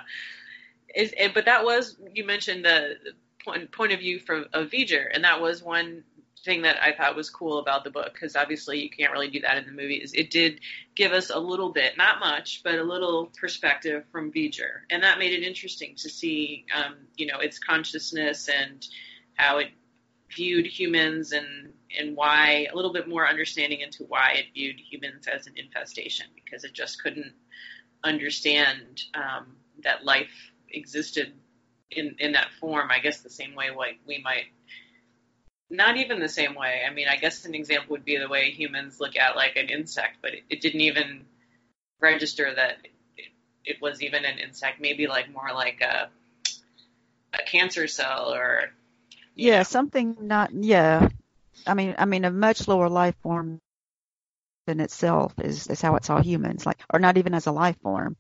Is, 0.95 1.13
but 1.33 1.45
that 1.45 1.65
was 1.65 1.97
you 2.13 2.25
mentioned 2.25 2.65
the 2.65 2.95
point 3.43 3.71
point 3.71 3.91
of 3.91 3.99
view 3.99 4.19
from 4.19 4.45
of 4.53 4.69
V'ger, 4.69 5.07
and 5.13 5.23
that 5.23 5.41
was 5.41 5.61
one 5.61 6.03
thing 6.45 6.61
that 6.61 6.81
I 6.81 6.93
thought 6.93 7.15
was 7.15 7.29
cool 7.29 7.59
about 7.59 7.83
the 7.83 7.89
book 7.89 8.13
because 8.13 8.35
obviously 8.35 8.81
you 8.81 8.89
can't 8.89 9.11
really 9.11 9.29
do 9.29 9.41
that 9.41 9.57
in 9.57 9.65
the 9.65 9.71
movies. 9.71 10.13
It 10.15 10.31
did 10.31 10.61
give 10.95 11.11
us 11.11 11.29
a 11.29 11.39
little 11.39 11.71
bit, 11.71 11.97
not 11.97 12.19
much, 12.19 12.61
but 12.63 12.75
a 12.75 12.83
little 12.83 13.31
perspective 13.39 14.05
from 14.11 14.31
V'ger, 14.31 14.81
and 14.89 15.03
that 15.03 15.19
made 15.19 15.33
it 15.33 15.43
interesting 15.43 15.95
to 15.97 16.09
see, 16.09 16.65
um, 16.73 16.95
you 17.15 17.27
know, 17.27 17.39
its 17.39 17.59
consciousness 17.59 18.49
and 18.49 18.87
how 19.35 19.57
it 19.57 19.69
viewed 20.29 20.65
humans 20.65 21.31
and 21.31 21.73
and 21.97 22.15
why 22.15 22.67
a 22.71 22.75
little 22.75 22.91
bit 22.91 23.07
more 23.07 23.27
understanding 23.27 23.81
into 23.81 24.03
why 24.03 24.33
it 24.35 24.45
viewed 24.53 24.79
humans 24.79 25.27
as 25.27 25.47
an 25.47 25.53
infestation 25.57 26.27
because 26.35 26.63
it 26.63 26.73
just 26.73 27.01
couldn't 27.01 27.33
understand 28.03 29.03
um, 29.13 29.55
that 29.83 30.03
life 30.03 30.51
existed 30.69 31.33
in 31.91 32.15
in 32.19 32.33
that 32.33 32.47
form. 32.59 32.89
I 32.91 32.99
guess 32.99 33.21
the 33.21 33.29
same 33.29 33.55
way 33.55 33.69
like 33.75 33.99
we 34.05 34.19
might 34.19 34.45
not 35.69 35.97
even 35.97 36.19
the 36.19 36.29
same 36.29 36.55
way. 36.55 36.83
I 36.87 36.93
mean, 36.93 37.07
I 37.07 37.17
guess 37.17 37.45
an 37.45 37.55
example 37.55 37.91
would 37.91 38.05
be 38.05 38.17
the 38.17 38.29
way 38.29 38.51
humans 38.51 38.99
look 38.99 39.17
at 39.17 39.35
like 39.35 39.57
an 39.57 39.69
insect, 39.69 40.17
but 40.21 40.33
it, 40.33 40.43
it 40.49 40.61
didn't 40.61 40.81
even 40.81 41.25
register 41.99 42.53
that 42.55 42.77
it, 43.17 43.31
it 43.65 43.81
was 43.81 44.01
even 44.01 44.23
an 44.23 44.39
insect. 44.39 44.79
Maybe 44.79 45.07
like 45.07 45.31
more 45.31 45.49
like 45.53 45.81
a 45.81 46.09
a 47.33 47.43
cancer 47.45 47.87
cell 47.87 48.33
or 48.33 48.71
yeah, 49.37 49.63
something 49.63 50.17
not, 50.21 50.51
yeah. 50.53 51.09
I 51.65 51.73
mean, 51.73 51.95
I 51.97 52.05
mean, 52.05 52.25
a 52.25 52.31
much 52.31 52.67
lower 52.67 52.89
life 52.89 53.15
form 53.23 53.61
than 54.65 54.79
itself 54.79 55.33
is, 55.39 55.67
is 55.67 55.81
how 55.81 55.95
it 55.95 56.05
saw 56.05 56.21
humans, 56.21 56.65
like, 56.65 56.81
or 56.93 56.99
not 56.99 57.17
even 57.17 57.33
as 57.33 57.47
a 57.47 57.51
life 57.51 57.77
form. 57.81 58.15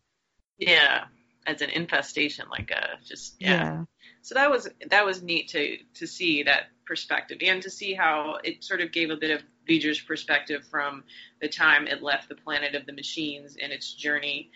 yeah, 0.57 1.05
as 1.45 1.61
an 1.61 1.69
infestation, 1.69 2.45
like 2.49 2.71
a 2.71 2.99
just 3.05 3.35
yeah. 3.39 3.49
Yeah. 3.49 3.83
so 4.21 4.35
that 4.35 4.49
was 4.51 4.67
that 4.89 5.05
was 5.05 5.21
neat 5.23 5.49
to 5.49 5.77
to 5.95 6.07
see 6.07 6.43
that 6.43 6.63
perspective 6.85 7.37
and 7.41 7.61
to 7.63 7.69
see 7.69 7.93
how 7.93 8.39
it 8.43 8.63
sort 8.63 8.81
of 8.81 8.91
gave 8.91 9.09
a 9.09 9.17
bit 9.17 9.31
of 9.31 9.41
V'ger's 9.67 9.99
perspective 9.99 10.65
from 10.69 11.03
the 11.41 11.47
time 11.47 11.87
it 11.87 12.01
left 12.01 12.29
the 12.29 12.35
planet 12.35 12.75
of 12.75 12.85
the 12.85 12.93
machines 12.93 13.57
and 13.61 13.71
its 13.71 13.93
journey, 13.93 14.51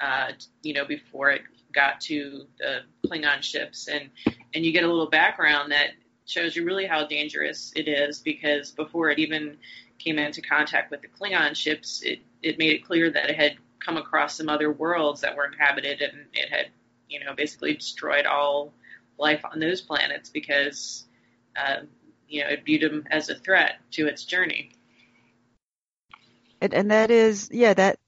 uh, 0.00 0.32
you 0.62 0.72
know, 0.74 0.84
before 0.84 1.30
it 1.30 1.42
got 1.72 2.00
to 2.02 2.46
the 2.58 2.80
Klingon 3.06 3.42
ships, 3.42 3.88
and 3.88 4.10
and 4.54 4.64
you 4.64 4.72
get 4.72 4.84
a 4.84 4.88
little 4.88 5.10
background 5.10 5.72
that 5.72 5.90
shows 6.26 6.56
you 6.56 6.64
really 6.64 6.86
how 6.86 7.06
dangerous 7.06 7.72
it 7.76 7.88
is 7.88 8.18
because 8.20 8.70
before 8.72 9.10
it 9.10 9.18
even 9.18 9.56
came 9.98 10.18
into 10.18 10.42
contact 10.42 10.90
with 10.90 11.00
the 11.00 11.08
Klingon 11.08 11.54
ships, 11.54 12.02
it 12.02 12.20
it 12.42 12.58
made 12.58 12.72
it 12.72 12.84
clear 12.84 13.10
that 13.10 13.30
it 13.30 13.36
had 13.36 13.56
come 13.84 13.96
across 13.96 14.36
some 14.36 14.48
other 14.48 14.70
worlds 14.70 15.20
that 15.20 15.36
were 15.36 15.46
inhabited 15.46 16.00
and 16.02 16.26
it 16.32 16.50
had 16.50 16.66
you 17.08 17.24
know 17.24 17.34
basically 17.34 17.74
destroyed 17.74 18.26
all 18.26 18.72
life 19.18 19.42
on 19.50 19.60
those 19.60 19.80
planets 19.80 20.28
because 20.28 21.06
uh, 21.56 21.80
you 22.28 22.42
know 22.42 22.48
it 22.48 22.64
viewed 22.64 22.82
them 22.82 23.04
as 23.10 23.28
a 23.28 23.34
threat 23.34 23.76
to 23.92 24.06
its 24.06 24.24
journey. 24.24 24.70
And, 26.60 26.72
and 26.72 26.90
that 26.90 27.10
is, 27.10 27.50
yeah, 27.52 27.74
that, 27.74 27.98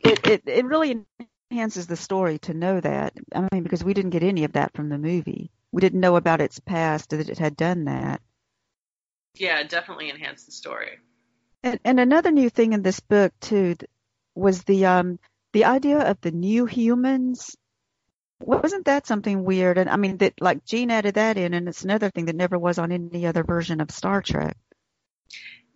it, 0.00 0.26
it, 0.26 0.42
it 0.46 0.64
really 0.64 1.04
enhances 1.50 1.86
the 1.86 1.96
story 1.96 2.38
to 2.40 2.54
know 2.54 2.80
that. 2.80 3.12
I 3.34 3.46
mean, 3.52 3.62
because 3.62 3.84
we 3.84 3.92
didn't 3.92 4.10
get 4.10 4.22
any 4.22 4.44
of 4.44 4.52
that 4.52 4.74
from 4.74 4.88
the 4.88 4.96
movie. 4.96 5.50
We 5.72 5.80
didn't 5.80 6.00
know 6.00 6.16
about 6.16 6.40
its 6.40 6.60
past 6.60 7.10
that 7.10 7.28
it 7.28 7.38
had 7.38 7.56
done 7.56 7.84
that. 7.86 8.20
Yeah, 9.34 9.58
it 9.60 9.70
definitely 9.70 10.10
enhanced 10.10 10.46
the 10.46 10.52
story. 10.52 10.98
And, 11.62 11.80
and 11.84 11.98
another 11.98 12.30
new 12.30 12.50
thing 12.50 12.72
in 12.72 12.82
this 12.82 13.00
book 13.00 13.32
too 13.40 13.76
was 14.34 14.62
the 14.64 14.86
um 14.86 15.18
the 15.52 15.64
idea 15.64 15.98
of 15.98 16.20
the 16.20 16.30
new 16.30 16.66
humans. 16.66 17.56
Wasn't 18.40 18.86
that 18.86 19.06
something 19.06 19.44
weird? 19.44 19.78
And 19.78 19.88
I 19.88 19.96
mean 19.96 20.18
that 20.18 20.40
like 20.40 20.64
Gene 20.64 20.90
added 20.90 21.14
that 21.14 21.38
in, 21.38 21.54
and 21.54 21.68
it's 21.68 21.84
another 21.84 22.10
thing 22.10 22.26
that 22.26 22.36
never 22.36 22.58
was 22.58 22.78
on 22.78 22.92
any 22.92 23.26
other 23.26 23.44
version 23.44 23.80
of 23.80 23.90
Star 23.90 24.20
Trek. 24.20 24.56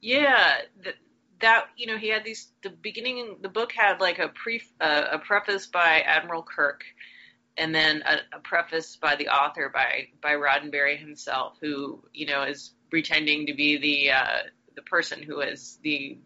Yeah, 0.00 0.56
that, 0.84 0.94
that 1.40 1.66
you 1.76 1.86
know 1.86 1.96
he 1.96 2.08
had 2.08 2.24
these. 2.24 2.50
The 2.62 2.70
beginning, 2.70 3.38
the 3.40 3.48
book 3.48 3.72
had 3.72 4.00
like 4.00 4.18
a 4.18 4.28
pre 4.28 4.62
uh, 4.80 5.04
a 5.12 5.18
preface 5.18 5.66
by 5.66 6.00
Admiral 6.00 6.42
Kirk, 6.42 6.82
and 7.58 7.74
then 7.74 8.02
a, 8.04 8.36
a 8.36 8.40
preface 8.40 8.96
by 8.96 9.16
the 9.16 9.28
author 9.28 9.70
by 9.72 10.08
by 10.22 10.34
Roddenberry 10.34 10.98
himself, 10.98 11.56
who 11.60 12.02
you 12.12 12.26
know 12.26 12.42
is 12.42 12.72
pretending 12.90 13.46
to 13.46 13.54
be 13.54 13.78
the 13.78 14.12
uh, 14.12 14.38
the 14.74 14.82
person 14.82 15.22
who 15.22 15.40
has 15.40 15.78
the 15.82 16.18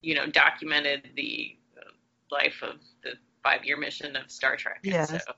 you 0.00 0.14
know 0.14 0.26
documented 0.26 1.08
the 1.16 1.56
life 2.30 2.62
of 2.62 2.76
the 3.02 3.12
five 3.42 3.64
year 3.64 3.76
mission 3.76 4.16
of 4.16 4.30
Star 4.30 4.56
Trek. 4.56 4.80
Yes. 4.82 5.10
And 5.10 5.22
so, 5.22 5.32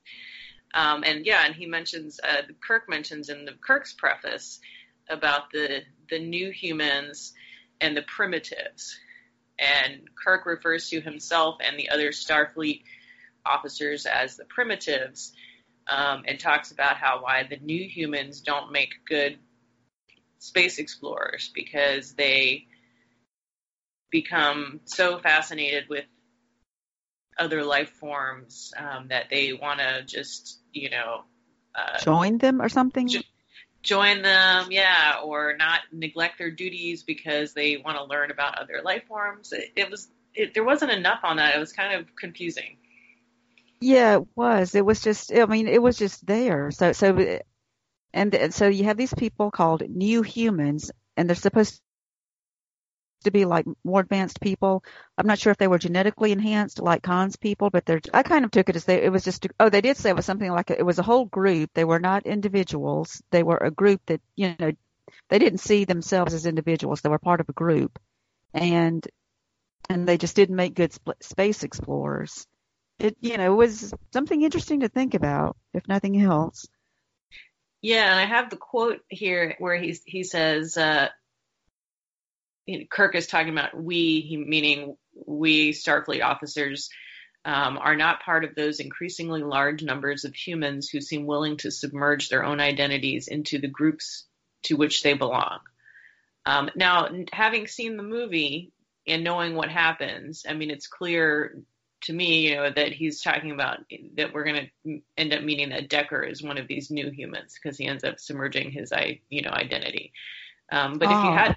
um, 0.75 1.03
and 1.05 1.27
yeah, 1.27 1.45
and 1.45 1.55
he 1.55 1.67
mentions 1.67 2.21
uh, 2.23 2.43
Kirk 2.67 2.89
mentions 2.89 3.29
in 3.29 3.45
the 3.45 3.53
Kirk's 3.53 3.93
preface 3.93 4.61
about 5.09 5.51
the 5.53 5.81
the 6.09 6.19
new 6.19 6.51
humans 6.51 7.33
and 7.81 7.97
the 7.97 8.03
primitives. 8.03 8.99
And 9.59 10.09
Kirk 10.23 10.47
refers 10.47 10.89
to 10.89 11.03
himself 11.03 11.57
and 11.61 11.79
the 11.79 11.91
other 11.91 12.13
Starfleet 12.13 12.83
officers 13.45 14.07
as 14.07 14.37
the 14.37 14.45
primitives, 14.45 15.33
um, 15.89 16.23
and 16.27 16.39
talks 16.39 16.71
about 16.71 16.97
how 16.97 17.23
why 17.23 17.47
the 17.49 17.57
new 17.57 17.89
humans 17.89 18.41
don't 18.41 18.73
make 18.73 18.95
good 19.09 19.39
space 20.39 20.79
explorers 20.79 21.51
because 21.55 22.15
they 22.15 22.67
become 24.11 24.81
so 24.85 25.19
fascinated 25.19 25.89
with 25.89 26.05
other 27.39 27.65
life 27.65 27.91
forms 27.91 28.73
um, 28.77 29.09
that 29.09 29.31
they 29.31 29.53
want 29.53 29.81
to 29.81 30.03
just, 30.05 30.61
you 30.73 30.91
know, 30.91 31.23
uh, 31.75 31.99
Join 32.03 32.39
them 32.39 32.61
or 32.61 32.69
something. 32.69 33.07
Jo- 33.09 33.21
join 33.83 34.23
them, 34.23 34.67
yeah, 34.71 35.21
or 35.25 35.57
not 35.57 35.81
neglect 35.93 36.39
their 36.39 36.51
duties 36.51 37.03
because 37.03 37.55
they 37.55 37.77
want 37.77 37.97
to 37.97 38.05
learn 38.05 38.31
about 38.31 38.59
other 38.59 38.81
life 38.85 39.05
forms. 39.09 39.53
It, 39.53 39.71
it 39.77 39.91
was 39.91 40.09
it, 40.35 40.55
there 40.55 40.65
wasn't 40.65 40.93
enough 40.93 41.21
on 41.23 41.37
that. 41.37 41.57
It 41.57 41.59
was 41.59 41.73
kind 41.73 41.99
of 41.99 42.15
confusing. 42.17 42.77
Yeah, 43.81 44.17
it 44.17 44.29
was. 44.37 44.75
It 44.75 44.85
was 44.85 45.01
just. 45.03 45.33
I 45.35 45.45
mean, 45.47 45.67
it 45.69 45.83
was 45.83 45.97
just 45.99 46.27
there. 46.27 46.71
So 46.71 46.93
so, 46.93 47.41
and, 48.15 48.35
and 48.35 48.55
so 48.55 48.69
you 48.69 48.85
have 48.85 48.97
these 48.99 49.15
people 49.15 49.51
called 49.51 49.89
new 49.89 50.23
humans, 50.23 50.91
and 51.17 51.29
they're 51.29 51.37
supposed 51.37 51.81
to 53.25 53.31
be 53.31 53.45
like 53.45 53.67
more 53.85 54.01
advanced 54.01 54.41
people. 54.41 54.83
I'm 55.19 55.27
not 55.27 55.39
sure 55.39 55.51
if 55.51 55.59
they 55.59 55.69
were 55.69 55.79
genetically 55.79 56.33
enhanced 56.33 56.81
like 56.81 57.03
Khan's 57.03 57.37
people, 57.37 57.69
but 57.71 57.85
they're. 57.85 58.01
I 58.15 58.23
kind 58.23 58.45
of 58.45 58.51
took 58.51 58.69
it 58.69 58.77
as 58.77 58.85
they. 58.85 59.03
It 59.03 59.13
was 59.13 59.25
just. 59.25 59.47
Oh, 59.59 59.69
they 59.69 59.81
did 59.83 59.97
say 59.97 60.11
it 60.11 60.17
was 60.17 60.25
something 60.27 60.51
like 60.51 60.71
it 60.71 60.85
was 60.87 60.99
a 60.99 61.03
whole 61.03 61.27
group. 61.27 61.71
They 61.75 61.85
were 61.85 62.01
not 62.01 62.27
individuals. 62.27 63.23
They 63.31 63.43
were 63.43 63.59
a 63.59 63.71
group 63.71 64.01
that 64.07 64.21
you 64.37 64.55
know. 64.59 64.73
They 65.29 65.39
didn't 65.39 65.59
see 65.59 65.85
themselves 65.85 66.35
as 66.35 66.47
individuals. 66.47 67.01
They 67.01 67.09
were 67.09 67.19
part 67.19 67.41
of 67.41 67.49
a 67.49 67.53
group, 67.55 67.99
and 68.55 69.07
and 69.91 70.09
they 70.09 70.19
just 70.19 70.37
didn't 70.37 70.57
make 70.57 70.75
good 70.75 70.93
sp- 70.95 71.21
space 71.23 71.65
explorers. 71.65 72.47
It 73.01 73.17
you 73.21 73.39
know 73.39 73.55
was 73.55 73.95
something 74.13 74.43
interesting 74.43 74.81
to 74.81 74.89
think 74.89 75.15
about, 75.15 75.57
if 75.75 75.89
nothing 75.89 76.21
else. 76.21 76.67
Yeah, 77.83 78.11
and 78.11 78.21
I 78.21 78.27
have 78.27 78.51
the 78.51 78.57
quote 78.57 79.01
here 79.09 79.57
where 79.59 79.77
he 79.77 79.97
he 80.05 80.23
says, 80.23 80.77
uh, 80.77 81.09
Kirk 82.91 83.15
is 83.15 83.27
talking 83.27 83.53
about 83.53 83.81
we, 83.81 84.45
meaning 84.47 84.97
we 85.27 85.73
Starfleet 85.73 86.23
officers, 86.23 86.91
um, 87.45 87.79
are 87.79 87.97
not 87.97 88.23
part 88.23 88.45
of 88.45 88.55
those 88.55 88.81
increasingly 88.81 89.43
large 89.43 89.83
numbers 89.83 90.25
of 90.25 90.35
humans 90.35 90.91
who 90.91 91.01
seem 91.01 91.25
willing 91.25 91.57
to 91.59 91.71
submerge 91.71 92.29
their 92.29 92.45
own 92.45 92.61
identities 92.61 93.29
into 93.29 93.59
the 93.59 93.69
groups 93.69 94.27
to 94.65 94.77
which 94.77 95.03
they 95.03 95.15
belong. 95.15 95.61
Um, 96.45 96.71
now, 96.75 97.09
having 97.33 97.67
seen 97.67 97.97
the 97.97 98.03
movie 98.03 98.73
and 99.07 99.25
knowing 99.25 99.55
what 99.55 99.71
happens, 99.71 100.45
I 100.47 100.53
mean, 100.53 100.71
it's 100.71 100.87
clear 100.87 101.63
to 102.03 102.13
me, 102.13 102.49
you 102.49 102.57
know, 102.57 102.71
that 102.71 102.93
he's 102.93 103.23
talking 103.23 103.51
about 103.53 103.79
that 104.17 104.33
we're 104.33 104.45
going 104.45 104.71
to 104.85 105.01
end 105.17 105.35
up 105.35 105.43
meaning 105.43 105.71
that 105.71 105.89
Decker 105.89 106.23
is 106.23 106.43
one 106.43 106.59
of 106.59 106.69
these 106.69 106.91
new 106.91 107.11
humans 107.11 107.59
because 107.63 107.77
he 107.79 107.87
ends 107.87 108.05
up 108.05 108.19
submerging 108.21 108.71
his, 108.73 108.93
I, 108.93 109.21
you 109.29 109.43
know, 109.43 109.51
identity. 109.51 110.13
Um, 110.73 110.99
but 110.99 111.11
if 111.13 111.25
you 111.25 111.33
Oh, 111.33 111.33
had, 111.33 111.57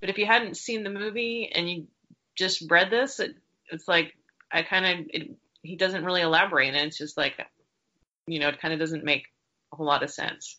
but 0.00 0.10
if 0.10 0.18
you 0.18 0.26
hadn't 0.26 0.56
seen 0.56 0.84
the 0.84 0.90
movie 0.90 1.50
and 1.54 1.70
you 1.70 1.86
just 2.36 2.70
read 2.70 2.90
this, 2.90 3.20
it, 3.20 3.36
it's 3.70 3.88
like 3.88 4.14
I 4.50 4.62
kind 4.62 4.86
of 4.86 5.22
he 5.62 5.76
doesn't 5.76 6.04
really 6.04 6.22
elaborate, 6.22 6.74
and 6.74 6.86
it's 6.88 6.98
just 6.98 7.16
like, 7.16 7.34
you 8.26 8.40
know, 8.40 8.48
it 8.48 8.60
kind 8.60 8.74
of 8.74 8.80
doesn't 8.80 9.04
make 9.04 9.26
a 9.72 9.76
whole 9.76 9.86
lot 9.86 10.02
of 10.02 10.10
sense. 10.10 10.58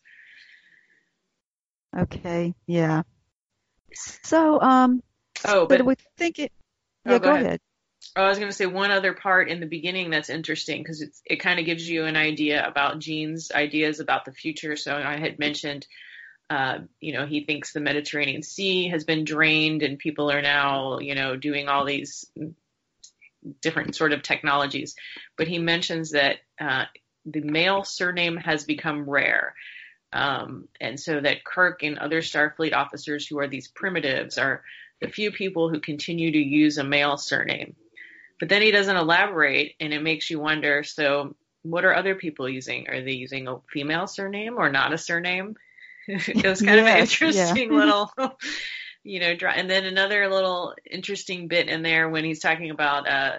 Okay, 1.96 2.54
yeah. 2.66 3.02
So, 4.22 4.60
um, 4.60 5.02
Oh, 5.44 5.66
but 5.68 5.80
but 5.80 5.84
we 5.84 5.96
think 6.16 6.38
it. 6.38 6.52
Oh, 7.06 7.12
Yeah, 7.12 7.18
go 7.18 7.28
go 7.28 7.30
ahead. 7.30 7.46
ahead. 7.46 7.60
Oh, 8.16 8.22
I 8.22 8.28
was 8.28 8.38
going 8.38 8.50
to 8.50 8.56
say 8.56 8.66
one 8.66 8.90
other 8.90 9.12
part 9.12 9.48
in 9.48 9.60
the 9.60 9.66
beginning 9.66 10.10
that's 10.10 10.30
interesting 10.30 10.82
because 10.82 11.04
it 11.24 11.36
kind 11.36 11.58
of 11.58 11.66
gives 11.66 11.88
you 11.88 12.04
an 12.04 12.16
idea 12.16 12.66
about 12.66 12.98
Gene's 12.98 13.50
ideas 13.52 14.00
about 14.00 14.24
the 14.24 14.32
future. 14.32 14.76
So 14.76 14.94
I 14.94 15.16
had 15.16 15.38
mentioned, 15.38 15.86
uh, 16.48 16.78
you 17.00 17.12
know, 17.12 17.26
he 17.26 17.44
thinks 17.44 17.72
the 17.72 17.80
Mediterranean 17.80 18.42
Sea 18.42 18.88
has 18.88 19.04
been 19.04 19.24
drained 19.24 19.82
and 19.82 19.98
people 19.98 20.30
are 20.30 20.42
now, 20.42 20.98
you 21.00 21.14
know, 21.14 21.36
doing 21.36 21.68
all 21.68 21.84
these 21.84 22.24
different 23.60 23.94
sort 23.94 24.12
of 24.12 24.22
technologies. 24.22 24.94
But 25.36 25.48
he 25.48 25.58
mentions 25.58 26.12
that 26.12 26.36
uh, 26.60 26.84
the 27.26 27.40
male 27.40 27.84
surname 27.84 28.36
has 28.36 28.64
become 28.64 29.08
rare. 29.08 29.54
Um, 30.12 30.68
and 30.80 30.98
so 31.00 31.20
that 31.20 31.44
Kirk 31.44 31.82
and 31.82 31.98
other 31.98 32.20
Starfleet 32.20 32.72
officers 32.72 33.26
who 33.26 33.40
are 33.40 33.48
these 33.48 33.66
primitives 33.66 34.38
are 34.38 34.62
the 35.00 35.08
few 35.08 35.32
people 35.32 35.68
who 35.68 35.80
continue 35.80 36.30
to 36.30 36.38
use 36.38 36.78
a 36.78 36.84
male 36.84 37.16
surname. 37.16 37.74
But 38.40 38.48
then 38.48 38.62
he 38.62 38.70
doesn't 38.70 38.96
elaborate, 38.96 39.74
and 39.80 39.92
it 39.92 40.02
makes 40.02 40.28
you 40.28 40.40
wonder 40.40 40.82
so, 40.82 41.36
what 41.62 41.84
are 41.84 41.94
other 41.94 42.14
people 42.14 42.48
using? 42.48 42.88
Are 42.88 43.02
they 43.02 43.12
using 43.12 43.48
a 43.48 43.58
female 43.72 44.06
surname 44.06 44.56
or 44.58 44.70
not 44.70 44.92
a 44.92 44.98
surname? 44.98 45.56
it 46.06 46.44
was 46.44 46.60
kind 46.60 46.80
of 46.80 46.86
an 46.86 46.96
Yes, 46.98 47.20
yeah. 47.20 47.28
interesting 47.28 47.72
little, 47.72 48.12
you 49.04 49.20
know, 49.20 49.34
dra- 49.34 49.54
and 49.54 49.70
then 49.70 49.84
another 49.84 50.28
little 50.28 50.74
interesting 50.88 51.48
bit 51.48 51.68
in 51.68 51.82
there 51.82 52.08
when 52.08 52.24
he's 52.24 52.40
talking 52.40 52.70
about 52.70 53.08
uh, 53.08 53.38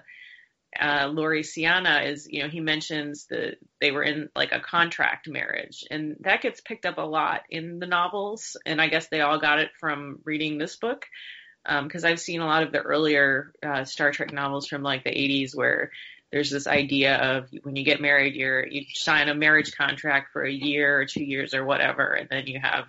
uh, 0.79 1.07
Lori 1.07 1.43
Ciana 1.43 2.05
is, 2.05 2.27
you 2.29 2.41
know, 2.41 2.49
he 2.49 2.59
mentions 2.59 3.27
that 3.27 3.57
they 3.79 3.91
were 3.91 4.03
in 4.03 4.29
like 4.35 4.51
a 4.51 4.59
contract 4.59 5.27
marriage, 5.27 5.83
and 5.91 6.15
that 6.21 6.41
gets 6.41 6.61
picked 6.61 6.85
up 6.85 6.97
a 6.97 7.01
lot 7.01 7.41
in 7.49 7.79
the 7.79 7.87
novels, 7.87 8.57
and 8.65 8.81
I 8.81 8.87
guess 8.87 9.07
they 9.07 9.21
all 9.21 9.39
got 9.39 9.59
it 9.59 9.71
from 9.79 10.19
reading 10.23 10.57
this 10.57 10.75
book 10.77 11.05
because 11.83 12.03
I've 12.03 12.19
seen 12.19 12.41
a 12.41 12.45
lot 12.45 12.63
of 12.63 12.71
the 12.71 12.81
earlier 12.81 13.53
uh, 13.63 13.85
Star 13.85 14.11
Trek 14.11 14.31
novels 14.31 14.67
from 14.67 14.83
like 14.83 15.03
the 15.03 15.09
80s 15.09 15.55
where 15.55 15.91
there's 16.31 16.51
this 16.51 16.67
idea 16.67 17.17
of 17.17 17.49
when 17.63 17.75
you 17.75 17.83
get 17.83 18.01
married, 18.01 18.35
you're 18.35 18.67
you 18.67 18.85
sign 18.93 19.29
a 19.29 19.35
marriage 19.35 19.75
contract 19.75 20.33
for 20.33 20.43
a 20.43 20.51
year 20.51 20.99
or 20.99 21.05
two 21.05 21.23
years 21.23 21.53
or 21.53 21.65
whatever, 21.65 22.13
and 22.13 22.29
then 22.29 22.47
you 22.47 22.59
have 22.59 22.85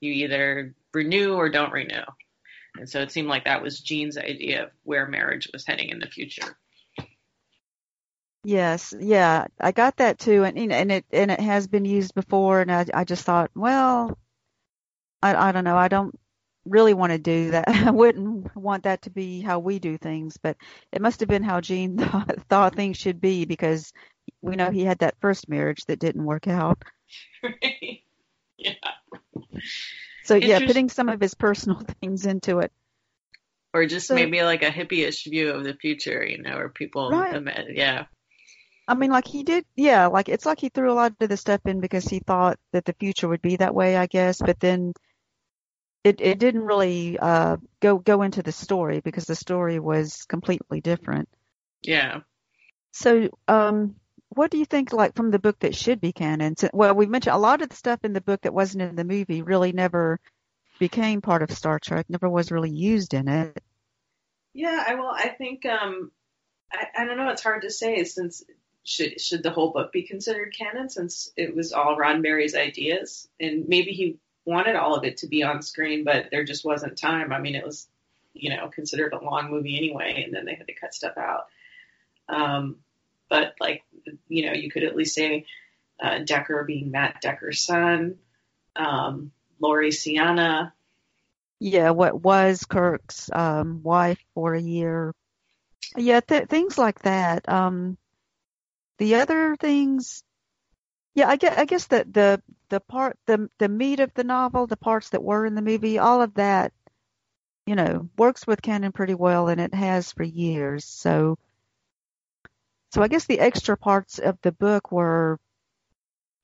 you 0.00 0.12
either 0.12 0.74
renew 0.92 1.34
or 1.34 1.48
don't 1.48 1.72
renew. 1.72 2.02
And 2.76 2.88
so 2.88 3.00
it 3.00 3.10
seemed 3.10 3.28
like 3.28 3.44
that 3.44 3.62
was 3.62 3.80
Gene's 3.80 4.16
idea 4.16 4.64
of 4.64 4.70
where 4.84 5.06
marriage 5.06 5.48
was 5.52 5.66
heading 5.66 5.90
in 5.90 5.98
the 5.98 6.06
future. 6.06 6.56
Yes, 8.42 8.94
yeah, 8.98 9.46
I 9.60 9.72
got 9.72 9.98
that 9.98 10.18
too, 10.18 10.44
and 10.44 10.58
you 10.58 10.66
know, 10.66 10.76
and 10.76 10.90
it 10.90 11.04
and 11.12 11.30
it 11.30 11.40
has 11.40 11.66
been 11.66 11.84
used 11.84 12.14
before, 12.14 12.60
and 12.60 12.72
I 12.72 12.86
I 12.92 13.04
just 13.04 13.24
thought, 13.24 13.50
well, 13.54 14.18
I 15.22 15.48
I 15.48 15.52
don't 15.52 15.64
know, 15.64 15.76
I 15.76 15.88
don't 15.88 16.18
really 16.64 16.94
want 16.94 17.12
to 17.12 17.18
do 17.18 17.52
that. 17.52 17.68
I 17.68 17.90
wouldn't 17.90 18.54
want 18.56 18.84
that 18.84 19.02
to 19.02 19.10
be 19.10 19.40
how 19.40 19.58
we 19.58 19.78
do 19.78 19.98
things, 19.98 20.36
but 20.36 20.56
it 20.92 21.00
must 21.00 21.20
have 21.20 21.28
been 21.28 21.42
how 21.42 21.60
Gene 21.60 21.98
thought, 21.98 22.34
thought 22.48 22.74
things 22.74 22.96
should 22.96 23.20
be 23.20 23.44
because 23.44 23.92
we 24.42 24.56
know 24.56 24.70
he 24.70 24.84
had 24.84 24.98
that 25.00 25.16
first 25.20 25.48
marriage 25.48 25.84
that 25.86 25.98
didn't 25.98 26.24
work 26.24 26.46
out. 26.48 26.82
yeah. 28.56 28.74
So 30.24 30.34
yeah, 30.36 30.60
putting 30.66 30.88
some 30.88 31.08
of 31.08 31.20
his 31.20 31.34
personal 31.34 31.82
things 32.00 32.26
into 32.26 32.60
it. 32.60 32.72
Or 33.72 33.86
just 33.86 34.08
So- 34.08 34.14
maybe 34.14 34.42
like 34.42 34.62
a 34.62 34.70
hippie-ish 34.70 35.24
view 35.24 35.50
of 35.50 35.64
the 35.64 35.74
future, 35.74 36.24
you 36.24 36.42
know, 36.42 36.56
where 36.56 36.68
people, 36.68 37.10
Right. 37.10 37.42
yeah, 37.70 38.06
I 38.88 38.94
mean, 38.94 39.12
like 39.12 39.28
he 39.28 39.44
did, 39.44 39.64
yeah, 39.76 40.08
like 40.08 40.28
it's 40.28 40.44
like 40.44 40.58
he 40.58 40.68
threw 40.68 40.90
a 40.90 40.94
lot 40.94 41.14
of 41.20 41.28
the 41.28 41.36
stuff 41.36 41.60
in 41.64 41.78
because 41.80 42.04
he 42.04 42.18
thought 42.18 42.58
that 42.72 42.84
the 42.84 42.92
future 42.98 43.28
would 43.28 43.40
be 43.40 43.54
that 43.56 43.72
way, 43.72 43.96
I 43.96 44.06
guess, 44.06 44.40
but 44.44 44.58
then 44.58 44.94
it 46.04 46.20
it 46.20 46.38
didn't 46.38 46.62
really 46.62 47.18
uh 47.18 47.56
go 47.80 47.98
go 47.98 48.22
into 48.22 48.42
the 48.42 48.52
story 48.52 49.00
because 49.00 49.24
the 49.24 49.34
story 49.34 49.78
was 49.78 50.24
completely 50.24 50.80
different. 50.80 51.28
yeah. 51.82 52.20
So, 52.92 53.28
um 53.48 53.96
what 54.30 54.50
do 54.50 54.58
you 54.58 54.64
think 54.64 54.92
like 54.92 55.14
from 55.16 55.30
the 55.30 55.40
book 55.40 55.58
that 55.60 55.74
should 55.74 56.00
be 56.00 56.12
canon? 56.12 56.56
So, 56.56 56.70
well, 56.72 56.94
we've 56.94 57.08
mentioned 57.08 57.34
a 57.34 57.38
lot 57.38 57.62
of 57.62 57.68
the 57.68 57.76
stuff 57.76 58.00
in 58.04 58.12
the 58.12 58.20
book 58.20 58.42
that 58.42 58.54
wasn't 58.54 58.82
in 58.82 58.94
the 58.94 59.04
movie 59.04 59.42
really 59.42 59.72
never 59.72 60.20
became 60.78 61.20
part 61.20 61.42
of 61.42 61.50
Star 61.50 61.78
Trek, 61.78 62.06
never 62.08 62.28
was 62.28 62.52
really 62.52 62.70
used 62.70 63.12
in 63.12 63.28
it. 63.28 63.62
Yeah, 64.54 64.84
I 64.86 64.94
well, 64.94 65.12
I 65.14 65.28
think 65.28 65.66
um, 65.66 66.10
I, 66.72 67.02
I 67.02 67.04
don't 67.04 67.16
know. 67.16 67.28
It's 67.30 67.42
hard 67.42 67.62
to 67.62 67.70
say 67.70 68.02
since 68.04 68.42
should 68.84 69.20
should 69.20 69.42
the 69.42 69.50
whole 69.50 69.72
book 69.72 69.92
be 69.92 70.02
considered 70.02 70.54
canon 70.56 70.88
since 70.88 71.30
it 71.36 71.54
was 71.54 71.72
all 71.72 71.96
Ron 71.96 72.22
Roddenberry's 72.22 72.54
ideas, 72.54 73.28
and 73.38 73.68
maybe 73.68 73.92
he 73.92 74.18
wanted 74.50 74.76
all 74.76 74.94
of 74.94 75.04
it 75.04 75.18
to 75.18 75.26
be 75.26 75.42
on 75.42 75.62
screen, 75.62 76.04
but 76.04 76.26
there 76.30 76.44
just 76.44 76.64
wasn't 76.64 76.98
time. 76.98 77.32
I 77.32 77.38
mean, 77.38 77.54
it 77.54 77.64
was 77.64 77.88
you 78.34 78.50
know 78.50 78.68
considered 78.68 79.12
a 79.12 79.24
long 79.24 79.50
movie 79.50 79.76
anyway, 79.76 80.22
and 80.24 80.34
then 80.34 80.44
they 80.44 80.54
had 80.54 80.66
to 80.66 80.74
cut 80.74 80.94
stuff 80.94 81.16
out. 81.16 81.46
Um, 82.28 82.76
but 83.28 83.54
like 83.60 83.82
you 84.28 84.46
know, 84.46 84.52
you 84.52 84.70
could 84.70 84.84
at 84.84 84.96
least 84.96 85.14
say 85.14 85.46
uh, 86.02 86.18
Decker 86.18 86.64
being 86.64 86.90
Matt 86.90 87.20
Decker's 87.22 87.62
son, 87.62 88.16
um, 88.76 89.32
Lori 89.60 89.90
Ciana. 89.90 90.72
Yeah, 91.58 91.90
what 91.90 92.20
was 92.20 92.64
Kirk's 92.64 93.30
um, 93.32 93.82
wife 93.82 94.18
for 94.34 94.54
a 94.54 94.60
year. 94.60 95.14
Yeah, 95.96 96.20
th- 96.20 96.48
things 96.48 96.78
like 96.78 97.00
that. 97.00 97.48
Um, 97.48 97.98
the 98.98 99.16
other 99.16 99.56
things, 99.56 100.22
yeah, 101.14 101.28
I 101.28 101.36
guess, 101.36 101.58
I 101.58 101.64
guess 101.64 101.86
that 101.88 102.12
the 102.12 102.42
the 102.68 102.80
part 102.80 103.18
the 103.26 103.50
the 103.58 103.68
meat 103.68 104.00
of 104.00 104.14
the 104.14 104.24
novel, 104.24 104.66
the 104.66 104.76
parts 104.76 105.10
that 105.10 105.22
were 105.22 105.46
in 105.46 105.54
the 105.54 105.62
movie, 105.62 105.98
all 105.98 106.22
of 106.22 106.34
that, 106.34 106.72
you 107.66 107.74
know, 107.74 108.08
works 108.16 108.46
with 108.46 108.62
canon 108.62 108.92
pretty 108.92 109.14
well, 109.14 109.48
and 109.48 109.60
it 109.60 109.74
has 109.74 110.12
for 110.12 110.22
years. 110.22 110.84
So, 110.84 111.38
so 112.92 113.02
I 113.02 113.08
guess 113.08 113.26
the 113.26 113.40
extra 113.40 113.76
parts 113.76 114.18
of 114.18 114.38
the 114.42 114.52
book 114.52 114.92
were 114.92 115.38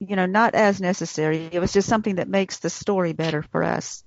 you 0.01 0.17
know, 0.17 0.27
not 0.27 0.55
as 0.55 0.81
necessary. 0.81 1.49
It 1.51 1.61
was 1.61 1.73
just 1.73 1.89
something 1.89 2.17
that 2.17 2.29
makes 2.29 2.59
the 2.59 2.71
story 2.71 3.13
better 3.13 3.43
for 3.43 3.63
us. 3.63 4.05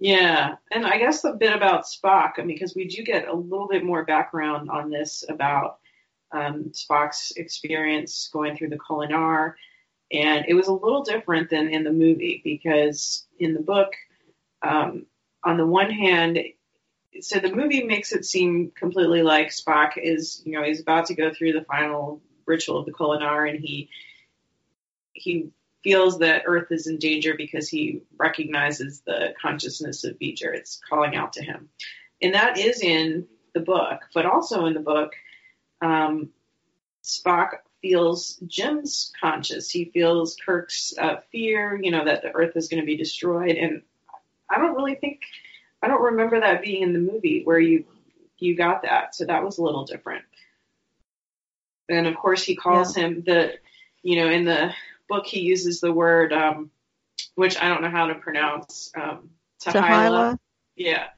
Yeah, 0.00 0.54
and 0.70 0.86
I 0.86 0.98
guess 0.98 1.24
a 1.24 1.32
bit 1.32 1.52
about 1.52 1.84
Spock, 1.84 2.32
I 2.38 2.42
mean, 2.42 2.56
because 2.56 2.74
we 2.76 2.86
do 2.86 3.02
get 3.02 3.26
a 3.26 3.34
little 3.34 3.66
bit 3.66 3.84
more 3.84 4.04
background 4.04 4.70
on 4.70 4.90
this 4.90 5.24
about 5.28 5.77
um, 6.32 6.72
Spock's 6.72 7.32
experience 7.36 8.28
going 8.32 8.56
through 8.56 8.70
the 8.70 8.78
Kolinahr, 8.78 9.54
and 10.12 10.44
it 10.48 10.54
was 10.54 10.68
a 10.68 10.72
little 10.72 11.02
different 11.02 11.50
than 11.50 11.68
in 11.68 11.84
the 11.84 11.92
movie 11.92 12.40
because 12.44 13.26
in 13.38 13.54
the 13.54 13.60
book, 13.60 13.92
um, 14.62 15.06
on 15.44 15.56
the 15.56 15.66
one 15.66 15.90
hand, 15.90 16.38
so 17.20 17.38
the 17.38 17.54
movie 17.54 17.84
makes 17.84 18.12
it 18.12 18.24
seem 18.24 18.70
completely 18.74 19.22
like 19.22 19.48
Spock 19.48 19.92
is, 19.96 20.42
you 20.44 20.52
know, 20.52 20.62
he's 20.64 20.80
about 20.80 21.06
to 21.06 21.14
go 21.14 21.32
through 21.32 21.52
the 21.52 21.64
final 21.64 22.20
ritual 22.46 22.78
of 22.78 22.86
the 22.86 22.92
Kolinahr, 22.92 23.48
and 23.48 23.60
he 23.60 23.88
he 25.12 25.50
feels 25.82 26.18
that 26.18 26.42
Earth 26.46 26.70
is 26.70 26.86
in 26.86 26.98
danger 26.98 27.34
because 27.36 27.68
he 27.68 28.02
recognizes 28.18 29.00
the 29.00 29.34
consciousness 29.40 30.04
of 30.04 30.18
V'Ger. 30.18 30.54
It's 30.54 30.80
calling 30.88 31.16
out 31.16 31.32
to 31.34 31.42
him. 31.42 31.68
And 32.20 32.34
that 32.34 32.58
is 32.58 32.82
in 32.82 33.26
the 33.54 33.60
book, 33.60 34.00
but 34.14 34.26
also 34.26 34.66
in 34.66 34.74
the 34.74 34.80
book, 34.80 35.12
um, 35.80 36.30
Spock 37.02 37.58
feels 37.80 38.38
Jim's 38.46 39.12
conscious. 39.20 39.70
He 39.70 39.86
feels 39.86 40.36
Kirk's 40.44 40.92
uh, 40.98 41.16
fear, 41.30 41.78
you 41.80 41.90
know, 41.90 42.04
that 42.04 42.22
the 42.22 42.30
Earth 42.32 42.56
is 42.56 42.68
going 42.68 42.80
to 42.80 42.86
be 42.86 42.96
destroyed. 42.96 43.56
And 43.56 43.82
I 44.50 44.58
don't 44.58 44.74
really 44.74 44.96
think, 44.96 45.20
I 45.82 45.88
don't 45.88 46.02
remember 46.02 46.40
that 46.40 46.62
being 46.62 46.82
in 46.82 46.92
the 46.92 46.98
movie 46.98 47.42
where 47.44 47.60
you 47.60 47.84
you 48.38 48.56
got 48.56 48.82
that. 48.82 49.14
So 49.14 49.24
that 49.24 49.42
was 49.42 49.58
a 49.58 49.62
little 49.62 49.84
different. 49.84 50.24
And 51.88 52.06
of 52.06 52.16
course, 52.16 52.44
he 52.44 52.54
calls 52.54 52.96
yeah. 52.96 53.04
him 53.04 53.22
the, 53.26 53.54
you 54.02 54.16
know, 54.16 54.30
in 54.30 54.44
the 54.44 54.72
book 55.08 55.26
he 55.26 55.40
uses 55.40 55.80
the 55.80 55.92
word, 55.92 56.32
um, 56.32 56.70
which 57.34 57.60
I 57.60 57.68
don't 57.68 57.82
know 57.82 57.90
how 57.90 58.06
to 58.06 58.14
pronounce, 58.14 58.92
um, 58.94 59.30
t'hy'la. 59.60 60.38
Yeah. 60.76 61.08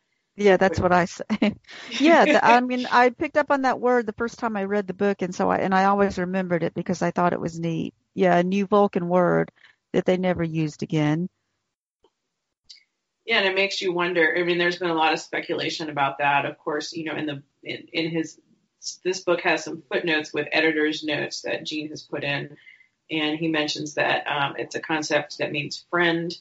Yeah, 0.40 0.56
that's 0.56 0.80
what 0.80 0.90
I 0.90 1.04
say. 1.04 1.24
yeah, 2.00 2.24
the, 2.24 2.42
I 2.42 2.60
mean, 2.60 2.86
I 2.90 3.10
picked 3.10 3.36
up 3.36 3.50
on 3.50 3.62
that 3.62 3.78
word 3.78 4.06
the 4.06 4.14
first 4.14 4.38
time 4.38 4.56
I 4.56 4.64
read 4.64 4.86
the 4.86 4.94
book, 4.94 5.20
and 5.20 5.34
so 5.34 5.50
I 5.50 5.58
and 5.58 5.74
I 5.74 5.84
always 5.84 6.16
remembered 6.16 6.62
it 6.62 6.72
because 6.72 7.02
I 7.02 7.10
thought 7.10 7.34
it 7.34 7.40
was 7.40 7.60
neat. 7.60 7.92
Yeah, 8.14 8.38
a 8.38 8.42
new 8.42 8.66
Vulcan 8.66 9.08
word 9.10 9.52
that 9.92 10.06
they 10.06 10.16
never 10.16 10.42
used 10.42 10.82
again. 10.82 11.28
Yeah, 13.26 13.40
and 13.40 13.48
it 13.48 13.54
makes 13.54 13.82
you 13.82 13.92
wonder. 13.92 14.34
I 14.34 14.42
mean, 14.42 14.56
there's 14.56 14.78
been 14.78 14.88
a 14.88 14.94
lot 14.94 15.12
of 15.12 15.20
speculation 15.20 15.90
about 15.90 16.18
that. 16.18 16.46
Of 16.46 16.56
course, 16.56 16.94
you 16.94 17.04
know, 17.04 17.16
in 17.16 17.26
the 17.26 17.42
in, 17.62 17.86
in 17.92 18.10
his 18.10 18.40
this 19.04 19.20
book 19.20 19.42
has 19.42 19.62
some 19.62 19.82
footnotes 19.92 20.32
with 20.32 20.48
editor's 20.52 21.04
notes 21.04 21.42
that 21.42 21.66
Gene 21.66 21.90
has 21.90 22.02
put 22.02 22.24
in 22.24 22.56
and 23.10 23.38
he 23.38 23.48
mentions 23.48 23.94
that 23.94 24.26
um, 24.26 24.54
it's 24.56 24.74
a 24.74 24.80
concept 24.80 25.38
that 25.38 25.52
means 25.52 25.84
friend, 25.90 26.34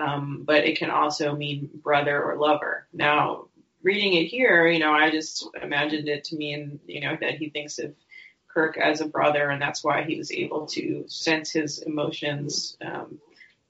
um, 0.00 0.44
but 0.46 0.64
it 0.64 0.78
can 0.78 0.90
also 0.90 1.36
mean 1.36 1.68
brother 1.74 2.22
or 2.22 2.36
lover. 2.36 2.86
Now, 2.92 3.48
reading 3.82 4.14
it 4.14 4.26
here, 4.26 4.66
you 4.66 4.78
know, 4.78 4.92
I 4.92 5.10
just 5.10 5.46
imagined 5.62 6.08
it 6.08 6.24
to 6.24 6.36
mean, 6.36 6.80
you 6.86 7.00
know, 7.00 7.16
that 7.20 7.36
he 7.36 7.50
thinks 7.50 7.78
of 7.78 7.94
Kirk 8.48 8.78
as 8.78 9.00
a 9.00 9.06
brother, 9.06 9.50
and 9.50 9.60
that's 9.60 9.84
why 9.84 10.02
he 10.02 10.16
was 10.16 10.32
able 10.32 10.66
to 10.68 11.04
sense 11.08 11.52
his 11.52 11.80
emotions 11.80 12.76
um, 12.80 13.18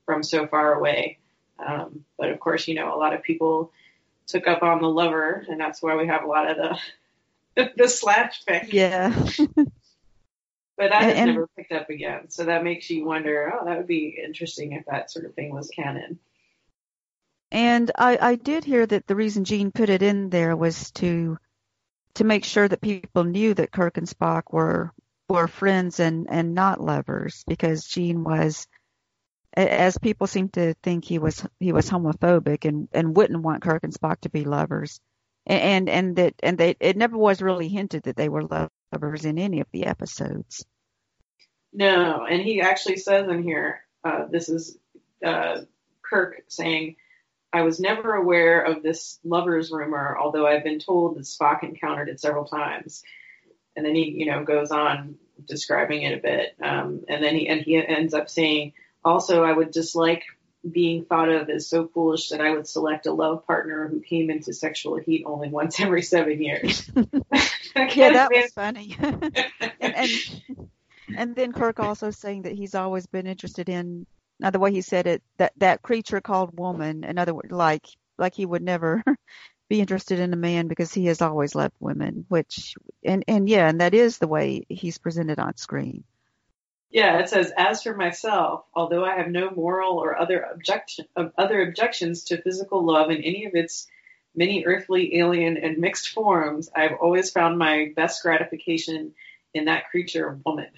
from 0.06 0.22
so 0.22 0.46
far 0.46 0.74
away. 0.74 1.18
Um, 1.58 2.04
but 2.16 2.30
of 2.30 2.38
course, 2.38 2.68
you 2.68 2.74
know, 2.74 2.94
a 2.94 2.98
lot 2.98 3.12
of 3.12 3.22
people 3.22 3.72
took 4.26 4.46
up 4.46 4.62
on 4.62 4.80
the 4.80 4.88
lover, 4.88 5.44
and 5.48 5.58
that's 5.58 5.82
why 5.82 5.96
we 5.96 6.06
have 6.06 6.22
a 6.22 6.28
lot 6.28 6.48
of 6.50 6.56
the 7.56 7.72
the 7.76 7.88
slash 7.88 8.42
fic. 8.44 8.72
Yeah. 8.72 9.12
But 10.80 10.92
that 10.92 11.02
and, 11.02 11.18
has 11.18 11.26
never 11.26 11.46
picked 11.58 11.72
up 11.72 11.90
again. 11.90 12.30
So 12.30 12.46
that 12.46 12.64
makes 12.64 12.88
you 12.88 13.04
wonder, 13.04 13.52
oh, 13.52 13.66
that 13.66 13.76
would 13.76 13.86
be 13.86 14.18
interesting 14.24 14.72
if 14.72 14.86
that 14.86 15.10
sort 15.10 15.26
of 15.26 15.34
thing 15.34 15.52
was 15.52 15.68
canon. 15.68 16.18
And 17.52 17.90
I, 17.98 18.16
I 18.18 18.34
did 18.36 18.64
hear 18.64 18.86
that 18.86 19.06
the 19.06 19.14
reason 19.14 19.44
Gene 19.44 19.72
put 19.72 19.90
it 19.90 20.02
in 20.02 20.30
there 20.30 20.56
was 20.56 20.90
to 20.92 21.36
to 22.14 22.24
make 22.24 22.44
sure 22.44 22.66
that 22.66 22.80
people 22.80 23.24
knew 23.24 23.52
that 23.52 23.72
Kirk 23.72 23.98
and 23.98 24.08
Spock 24.08 24.44
were 24.52 24.94
were 25.28 25.48
friends 25.48 26.00
and, 26.00 26.26
and 26.30 26.54
not 26.54 26.80
lovers 26.80 27.44
because 27.46 27.84
Gene 27.84 28.24
was 28.24 28.66
as 29.54 29.98
people 29.98 30.26
seem 30.26 30.48
to 30.50 30.72
think 30.82 31.04
he 31.04 31.18
was 31.18 31.44
he 31.58 31.72
was 31.72 31.90
homophobic 31.90 32.64
and, 32.64 32.88
and 32.92 33.14
wouldn't 33.14 33.42
want 33.42 33.62
Kirk 33.62 33.84
and 33.84 33.92
Spock 33.92 34.22
to 34.22 34.30
be 34.30 34.44
lovers. 34.44 34.98
And 35.44 35.90
and 35.90 36.16
that 36.16 36.36
and 36.42 36.56
they 36.56 36.74
it 36.80 36.96
never 36.96 37.18
was 37.18 37.42
really 37.42 37.68
hinted 37.68 38.04
that 38.04 38.16
they 38.16 38.30
were 38.30 38.68
lovers 38.92 39.26
in 39.26 39.38
any 39.38 39.60
of 39.60 39.66
the 39.72 39.84
episodes. 39.84 40.64
No, 41.72 42.24
and 42.24 42.42
he 42.42 42.60
actually 42.60 42.96
says 42.96 43.28
in 43.28 43.42
here, 43.42 43.82
uh, 44.04 44.26
this 44.30 44.48
is 44.48 44.76
uh, 45.24 45.62
Kirk 46.02 46.42
saying, 46.48 46.96
I 47.52 47.62
was 47.62 47.80
never 47.80 48.14
aware 48.14 48.62
of 48.62 48.82
this 48.82 49.18
lovers 49.24 49.70
rumor, 49.70 50.16
although 50.18 50.46
I've 50.46 50.64
been 50.64 50.78
told 50.78 51.16
that 51.16 51.22
Spock 51.22 51.62
encountered 51.62 52.08
it 52.08 52.20
several 52.20 52.44
times. 52.44 53.02
And 53.76 53.84
then 53.84 53.94
he, 53.94 54.10
you 54.10 54.26
know, 54.26 54.44
goes 54.44 54.70
on 54.70 55.16
describing 55.46 56.02
it 56.02 56.18
a 56.18 56.22
bit. 56.22 56.56
Um, 56.62 57.04
and 57.08 57.22
then 57.22 57.34
he, 57.34 57.48
and 57.48 57.60
he 57.60 57.76
ends 57.76 58.14
up 58.14 58.28
saying, 58.28 58.72
also, 59.04 59.42
I 59.42 59.52
would 59.52 59.70
dislike 59.70 60.24
being 60.68 61.04
thought 61.04 61.30
of 61.30 61.48
as 61.48 61.68
so 61.68 61.88
foolish 61.88 62.28
that 62.28 62.40
I 62.40 62.50
would 62.50 62.68
select 62.68 63.06
a 63.06 63.12
love 63.12 63.46
partner 63.46 63.88
who 63.88 64.00
came 64.00 64.30
into 64.30 64.52
sexual 64.52 64.98
heat 64.98 65.24
only 65.26 65.48
once 65.48 65.80
every 65.80 66.02
seven 66.02 66.42
years. 66.42 66.88
yeah, 67.76 68.12
that 68.12 68.30
was 68.30 68.52
funny. 68.52 68.96
and, 69.00 69.36
and 69.80 70.08
and 71.16 71.34
then 71.36 71.52
Kirk 71.52 71.80
also 71.80 72.10
saying 72.10 72.42
that 72.42 72.54
he's 72.54 72.74
always 72.74 73.06
been 73.06 73.26
interested 73.26 73.68
in 73.68 74.06
now 74.38 74.50
the 74.50 74.58
way 74.58 74.72
he 74.72 74.82
said 74.82 75.06
it 75.06 75.22
that 75.38 75.52
that 75.58 75.82
creature 75.82 76.20
called 76.20 76.58
woman. 76.58 77.04
In 77.04 77.18
other 77.18 77.34
words, 77.34 77.50
like 77.50 77.86
like 78.18 78.34
he 78.34 78.46
would 78.46 78.62
never 78.62 79.02
be 79.68 79.80
interested 79.80 80.18
in 80.18 80.32
a 80.32 80.36
man 80.36 80.68
because 80.68 80.92
he 80.92 81.06
has 81.06 81.22
always 81.22 81.54
loved 81.54 81.74
women. 81.80 82.24
Which 82.28 82.74
and 83.04 83.24
and 83.28 83.48
yeah, 83.48 83.68
and 83.68 83.80
that 83.80 83.94
is 83.94 84.18
the 84.18 84.28
way 84.28 84.64
he's 84.68 84.98
presented 84.98 85.38
on 85.38 85.56
screen. 85.56 86.04
Yeah, 86.90 87.18
it 87.20 87.28
says, 87.28 87.52
as 87.56 87.84
for 87.84 87.94
myself, 87.94 88.64
although 88.74 89.04
I 89.04 89.16
have 89.16 89.28
no 89.28 89.50
moral 89.50 89.98
or 89.98 90.18
other 90.18 90.40
objection, 90.40 91.06
other 91.38 91.62
objections 91.62 92.24
to 92.24 92.42
physical 92.42 92.84
love 92.84 93.10
in 93.10 93.22
any 93.22 93.44
of 93.44 93.54
its 93.54 93.86
many 94.34 94.64
earthly, 94.64 95.18
alien, 95.18 95.56
and 95.56 95.78
mixed 95.78 96.08
forms, 96.08 96.68
I've 96.74 96.96
always 97.00 97.30
found 97.30 97.58
my 97.58 97.92
best 97.94 98.22
gratification 98.22 99.14
in 99.54 99.66
that 99.66 99.88
creature, 99.90 100.38
woman. 100.44 100.70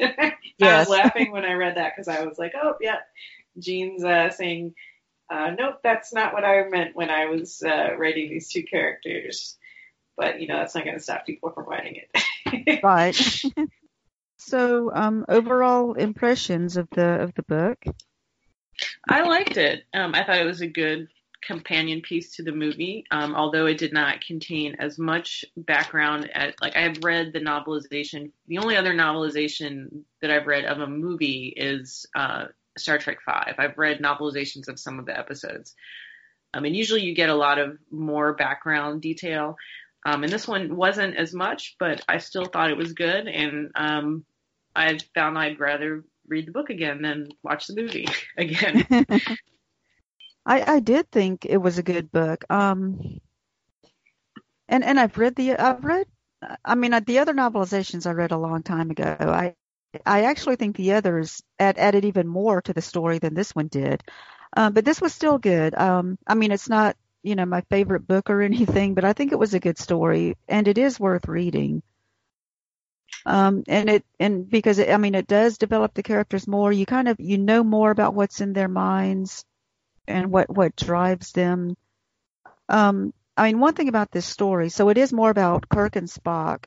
Yes. 0.00 0.34
I 0.62 0.78
was 0.78 0.88
laughing 0.88 1.32
when 1.32 1.44
I 1.44 1.54
read 1.54 1.76
that 1.76 1.92
because 1.94 2.08
I 2.08 2.24
was 2.24 2.38
like, 2.38 2.52
oh, 2.60 2.74
yeah, 2.80 2.98
Gene's 3.58 4.04
uh, 4.04 4.30
saying, 4.30 4.74
uh, 5.30 5.50
nope, 5.56 5.76
that's 5.82 6.12
not 6.12 6.32
what 6.32 6.44
I 6.44 6.68
meant 6.68 6.96
when 6.96 7.10
I 7.10 7.26
was 7.26 7.62
uh, 7.62 7.96
writing 7.96 8.30
these 8.30 8.48
two 8.48 8.64
characters. 8.64 9.56
But, 10.16 10.40
you 10.40 10.48
know, 10.48 10.58
that's 10.58 10.74
not 10.74 10.84
going 10.84 10.96
to 10.96 11.02
stop 11.02 11.24
people 11.24 11.50
from 11.50 11.66
writing 11.66 11.96
it. 11.96 12.80
right. 12.82 13.14
so, 14.38 14.90
um, 14.92 15.24
overall 15.28 15.94
impressions 15.94 16.76
of 16.76 16.88
the 16.90 17.20
of 17.20 17.34
the 17.34 17.42
book? 17.42 17.82
I 19.08 19.22
liked 19.22 19.56
it. 19.56 19.84
Um, 19.94 20.14
I 20.14 20.24
thought 20.24 20.40
it 20.40 20.44
was 20.44 20.60
a 20.60 20.66
good 20.66 21.08
companion 21.42 22.02
piece 22.02 22.36
to 22.36 22.42
the 22.42 22.52
movie, 22.52 23.04
um, 23.10 23.34
although 23.34 23.66
it 23.66 23.78
did 23.78 23.92
not 23.92 24.20
contain 24.20 24.76
as 24.78 24.98
much 24.98 25.44
background 25.56 26.30
like 26.60 26.76
I 26.76 26.82
have 26.82 27.02
read 27.02 27.32
the 27.32 27.40
novelization. 27.40 28.32
The 28.46 28.58
only 28.58 28.76
other 28.76 28.94
novelization 28.94 30.02
that 30.20 30.30
I've 30.30 30.46
read 30.46 30.64
of 30.64 30.80
a 30.80 30.86
movie 30.86 31.52
is 31.56 32.06
uh, 32.14 32.46
Star 32.76 32.98
Trek 32.98 33.18
Five. 33.24 33.54
I've 33.58 33.78
read 33.78 34.00
novelizations 34.00 34.68
of 34.68 34.78
some 34.78 34.98
of 34.98 35.06
the 35.06 35.18
episodes. 35.18 35.74
Um, 36.52 36.64
and 36.64 36.76
usually 36.76 37.02
you 37.02 37.14
get 37.14 37.30
a 37.30 37.34
lot 37.34 37.58
of 37.58 37.78
more 37.90 38.34
background 38.34 39.02
detail. 39.02 39.56
Um, 40.04 40.24
and 40.24 40.32
this 40.32 40.48
one 40.48 40.76
wasn't 40.76 41.16
as 41.16 41.32
much, 41.32 41.76
but 41.78 42.02
I 42.08 42.18
still 42.18 42.46
thought 42.46 42.70
it 42.70 42.76
was 42.76 42.92
good. 42.92 43.28
And 43.28 43.70
um, 43.74 44.24
I 44.74 44.98
found 45.14 45.38
I'd 45.38 45.60
rather 45.60 46.04
read 46.26 46.46
the 46.46 46.52
book 46.52 46.70
again 46.70 47.02
than 47.02 47.28
watch 47.42 47.66
the 47.66 47.76
movie 47.80 48.08
again. 48.36 48.86
I, 50.50 50.74
I 50.74 50.80
did 50.80 51.08
think 51.12 51.46
it 51.46 51.58
was 51.58 51.78
a 51.78 51.82
good 51.84 52.10
book. 52.10 52.44
Um, 52.50 53.20
and 54.68 54.84
and 54.84 54.98
I've 54.98 55.16
read 55.16 55.36
the 55.36 55.56
I've 55.56 55.84
read 55.84 56.06
I 56.64 56.74
mean 56.74 56.90
the 57.06 57.20
other 57.20 57.34
novelizations 57.34 58.04
I 58.06 58.12
read 58.12 58.32
a 58.32 58.38
long 58.38 58.62
time 58.64 58.90
ago. 58.90 59.16
I 59.20 59.54
I 60.04 60.24
actually 60.24 60.56
think 60.56 60.76
the 60.76 60.94
others 60.94 61.40
add, 61.60 61.78
added 61.78 62.04
even 62.04 62.26
more 62.26 62.62
to 62.62 62.72
the 62.72 62.82
story 62.82 63.18
than 63.18 63.34
this 63.34 63.54
one 63.54 63.68
did. 63.68 64.02
Um, 64.56 64.72
but 64.72 64.84
this 64.84 65.00
was 65.00 65.14
still 65.14 65.38
good. 65.38 65.74
Um, 65.76 66.18
I 66.26 66.34
mean, 66.34 66.50
it's 66.52 66.68
not 66.68 66.96
you 67.22 67.36
know 67.36 67.46
my 67.46 67.60
favorite 67.70 68.08
book 68.08 68.28
or 68.28 68.42
anything, 68.50 68.94
but 68.94 69.04
I 69.04 69.12
think 69.12 69.30
it 69.32 69.38
was 69.38 69.54
a 69.54 69.60
good 69.60 69.78
story 69.78 70.36
and 70.48 70.66
it 70.66 70.78
is 70.78 70.98
worth 70.98 71.28
reading. 71.28 71.82
Um, 73.26 73.62
and 73.68 73.88
it 73.90 74.04
and 74.18 74.50
because 74.50 74.78
it, 74.80 74.90
I 74.90 74.96
mean 74.96 75.14
it 75.14 75.28
does 75.28 75.58
develop 75.58 75.94
the 75.94 76.02
characters 76.02 76.48
more. 76.48 76.72
You 76.72 76.86
kind 76.86 77.08
of 77.08 77.20
you 77.20 77.38
know 77.38 77.62
more 77.62 77.92
about 77.92 78.14
what's 78.14 78.40
in 78.40 78.52
their 78.52 78.68
minds 78.68 79.44
and 80.10 80.30
what 80.30 80.54
what 80.54 80.76
drives 80.76 81.32
them. 81.32 81.76
Um, 82.68 83.12
I 83.36 83.46
mean, 83.46 83.60
one 83.60 83.74
thing 83.74 83.88
about 83.88 84.10
this 84.10 84.26
story, 84.26 84.68
so 84.68 84.88
it 84.90 84.98
is 84.98 85.12
more 85.12 85.30
about 85.30 85.68
Kirk 85.68 85.96
and 85.96 86.08
Spock, 86.08 86.64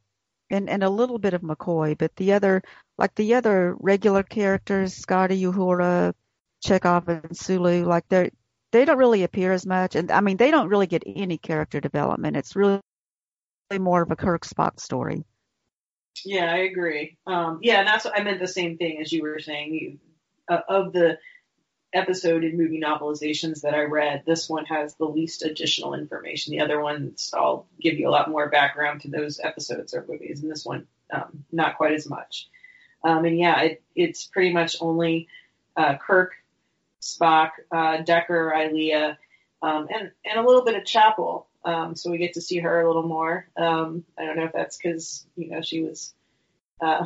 and 0.50 0.70
and 0.70 0.84
a 0.84 0.90
little 0.90 1.20
bit 1.20 1.34
of 1.34 1.42
McCoy, 1.42 1.98
but 1.98 2.16
the 2.16 2.34
other, 2.34 2.64
like 2.98 3.16
the 3.16 3.36
other 3.36 3.76
regular 3.80 4.24
characters, 4.24 4.96
Scotty, 4.96 5.42
Uhura, 5.44 6.14
Chekov, 6.66 7.08
and 7.08 7.38
Sulu, 7.38 7.86
like 7.86 8.08
they're 8.10 8.32
they 8.72 8.86
don't 8.86 8.98
really 8.98 9.24
appear 9.24 9.52
as 9.52 9.66
much, 9.66 9.96
and 9.96 10.12
I 10.12 10.22
mean 10.22 10.38
they 10.38 10.52
don't 10.52 10.70
really 10.70 10.88
get 10.88 11.04
any 11.06 11.38
character 11.38 11.80
development. 11.80 12.38
It's 12.38 12.56
really 12.56 12.82
more 13.72 14.02
of 14.02 14.12
a 14.12 14.16
Kirk 14.16 14.46
Spock 14.46 14.80
story. 14.80 15.24
Yeah, 16.26 16.52
I 16.52 16.58
agree. 16.58 17.18
Um, 17.26 17.60
yeah, 17.62 17.80
and 17.80 17.88
that's 17.88 18.06
I 18.06 18.24
meant 18.24 18.40
the 18.40 18.48
same 18.48 18.78
thing 18.78 19.00
as 19.02 19.12
you 19.12 19.24
were 19.24 19.40
saying. 19.40 20.00
Uh, 20.50 20.60
of 20.68 20.92
the 20.92 21.18
episode 21.94 22.44
and 22.44 22.58
movie 22.58 22.80
novelizations 22.80 23.62
that 23.62 23.74
I 23.74 23.84
read, 23.84 24.24
this 24.26 24.50
one 24.50 24.66
has 24.66 24.96
the 24.96 25.06
least 25.06 25.44
additional 25.44 25.94
information. 25.94 26.52
The 26.52 26.62
other 26.62 26.82
ones 26.82 27.32
I'll 27.34 27.68
give 27.80 27.96
you 28.00 28.10
a 28.10 28.12
lot 28.12 28.30
more 28.30 28.50
background 28.50 29.02
to 29.02 29.10
those 29.10 29.40
episodes 29.40 29.94
or 29.94 30.06
movies, 30.08 30.42
and 30.42 30.52
this 30.52 30.66
one 30.66 30.88
um, 31.12 31.46
not 31.52 31.78
quite 31.78 31.94
as 31.94 32.10
much. 32.10 32.50
Um, 33.04 33.26
and 33.26 33.38
yeah, 33.38 33.62
it, 33.62 33.84
it's 33.96 34.26
pretty 34.26 34.54
much 34.54 34.78
only 34.82 35.28
uh, 35.76 35.98
Kirk, 35.98 36.34
Spock, 37.02 37.52
uh, 37.72 37.98
Decker, 37.98 38.54
Ilia, 38.54 39.18
um, 39.62 39.88
and 39.94 40.12
and 40.26 40.40
a 40.40 40.44
little 40.46 40.64
bit 40.64 40.76
of 40.76 40.86
Chapel. 40.86 41.48
Um, 41.66 41.96
so 41.96 42.12
we 42.12 42.18
get 42.18 42.34
to 42.34 42.42
see 42.42 42.60
her 42.60 42.82
a 42.82 42.88
little 42.88 43.08
more. 43.08 43.48
Um, 43.56 44.04
I 44.18 44.26
don't 44.26 44.38
know 44.38 44.46
if 44.46 44.54
that's 44.54 44.78
because 44.78 45.26
you 45.36 45.50
know 45.50 45.62
she 45.62 45.82
was 45.82 46.14
uh, 46.82 47.06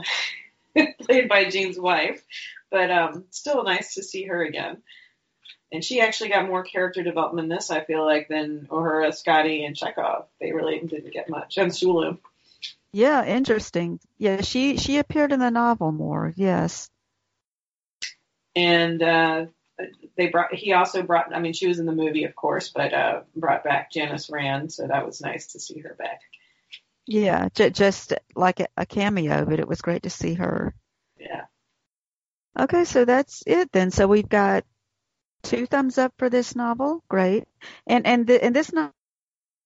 played 1.02 1.30
by 1.30 1.50
Gene's 1.50 1.80
wife, 1.80 2.23
but 2.71 2.91
um, 2.91 3.25
still 3.30 3.63
nice 3.63 3.95
to 3.95 4.03
see 4.03 4.25
her 4.25 4.43
again. 4.43 4.82
And 5.71 5.84
she 5.84 5.99
actually 5.99 6.30
got 6.30 6.47
more 6.47 6.63
character 6.63 7.03
development 7.03 7.45
in 7.45 7.56
this, 7.56 7.71
I 7.71 7.84
feel 7.84 8.06
like, 8.06 8.30
than 8.30 8.67
Uhura, 8.71 9.13
Scotty, 9.13 9.65
and 9.65 9.75
Chekov. 9.75 10.25
They 10.39 10.53
really 10.53 10.80
didn't 10.80 11.12
get 11.12 11.30
much. 11.30 11.58
And 11.58 11.75
Sulu. 11.75 12.17
Yeah, 12.93 13.25
interesting. 13.25 13.99
Yeah, 14.17 14.41
she 14.41 14.77
she 14.77 14.97
appeared 14.97 15.34
in 15.34 15.39
the 15.39 15.51
novel 15.51 15.91
more. 15.91 16.34
Yes. 16.36 16.89
And 18.56 19.03
uh, 19.03 19.45
they 20.15 20.27
brought. 20.27 20.53
He 20.53 20.73
also 20.73 21.03
brought. 21.03 21.36
I 21.36 21.39
mean, 21.39 21.53
she 21.53 21.67
was 21.67 21.80
in 21.80 21.86
the 21.86 21.91
movie, 21.91 22.23
of 22.23 22.36
course, 22.36 22.69
but 22.69 22.93
uh, 22.93 23.21
brought 23.36 23.63
back 23.63 23.91
Janice 23.91 24.30
Rand, 24.30 24.71
so 24.71 24.88
that 24.88 25.06
was 25.06 25.21
nice 25.21 25.47
to 25.47 25.60
see 25.60 25.80
her 25.80 25.95
back. 25.99 26.21
Yeah, 27.06 27.49
j- 27.53 27.69
just 27.69 28.13
like 28.36 28.62
a, 28.62 28.67
a 28.77 28.86
cameo, 28.86 29.45
but 29.45 29.60
it 29.60 29.67
was 29.67 29.82
great 29.82 30.03
to 30.03 30.10
see 30.10 30.34
her. 30.36 30.73
Yeah. 31.19 31.43
Okay, 32.60 32.86
so 32.86 33.06
that's 33.06 33.43
it 33.46 33.72
then. 33.72 33.91
So 33.91 34.08
we've 34.08 34.28
got 34.28 34.65
two 35.43 35.65
thumbs 35.65 35.98
up 35.98 36.13
for 36.17 36.30
this 36.30 36.56
novel. 36.56 37.04
Great. 37.08 37.46
And 37.86 38.08
and 38.08 38.26
the, 38.26 38.43
and 38.43 38.56
this 38.56 38.72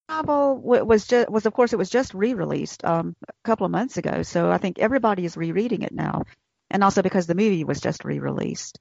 novel 0.10 0.58
was 0.62 1.08
just 1.08 1.30
was 1.30 1.46
of 1.46 1.54
course 1.54 1.74
it 1.74 1.78
was 1.78 1.90
just 1.90 2.14
re-released 2.14 2.84
um, 2.84 3.16
a 3.28 3.34
couple 3.44 3.66
of 3.66 3.72
months 3.72 3.98
ago. 3.98 4.24
So 4.24 4.52
I 4.52 4.58
think 4.58 4.80
everybody 4.80 5.26
is 5.26 5.38
rereading 5.38 5.84
it 5.84 5.94
now, 5.94 6.24
and 6.70 6.84
also 6.84 7.02
because 7.02 7.28
the 7.28 7.36
movie 7.36 7.64
was 7.64 7.80
just 7.80 8.04
re-released. 8.04 8.80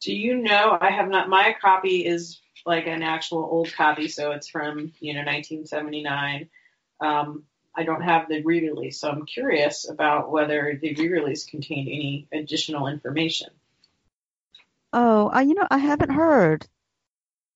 Do 0.00 0.14
you 0.14 0.38
know? 0.38 0.78
I 0.80 0.90
have 0.90 1.10
not. 1.10 1.28
My 1.28 1.54
copy 1.60 2.06
is 2.06 2.40
like 2.64 2.86
an 2.86 3.02
actual 3.02 3.46
old 3.50 3.72
copy, 3.74 4.08
so 4.08 4.32
it's 4.32 4.48
from 4.48 4.92
you 5.00 5.12
know 5.14 5.20
1979. 5.20 6.48
Um, 7.02 7.44
I 7.80 7.84
don't 7.84 8.02
have 8.02 8.28
the 8.28 8.42
re-release, 8.42 9.00
so 9.00 9.08
I'm 9.08 9.24
curious 9.24 9.88
about 9.88 10.30
whether 10.30 10.78
the 10.78 10.94
re-release 10.94 11.46
contained 11.46 11.88
any 11.88 12.28
additional 12.30 12.88
information. 12.88 13.48
Oh, 14.92 15.30
I, 15.32 15.40
you 15.42 15.54
know, 15.54 15.66
I 15.70 15.78
haven't 15.78 16.10
heard, 16.10 16.66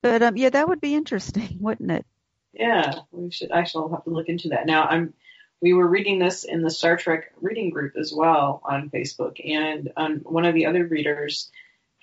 but 0.01 0.23
um, 0.23 0.39
yeah, 0.39 0.49
that 0.49 0.67
would 0.67 0.81
be 0.81 0.95
interesting, 0.95 1.59
wouldn't 1.61 1.91
it? 1.91 2.07
Yeah, 2.55 3.01
we 3.13 3.31
should. 3.33 3.51
Actually, 3.51 3.85
I'll 3.85 3.97
have 3.97 4.05
to 4.05 4.11
look 4.11 4.31
into 4.31 4.49
that. 4.49 4.65
Now, 4.65 4.85
I'm. 4.85 5.13
We 5.61 5.75
were 5.75 5.87
reading 5.87 6.19
this 6.19 6.45
in 6.45 6.63
the 6.63 6.71
Star 6.71 6.97
Trek 6.97 7.33
reading 7.41 7.69
group 7.69 7.95
as 7.99 8.13
well 8.15 8.63
on 8.65 8.89
Facebook, 8.89 9.37
and 9.45 9.93
um, 9.95 10.21
one 10.21 10.47
of 10.47 10.55
the 10.55 10.67
other 10.67 10.87
readers 10.87 11.51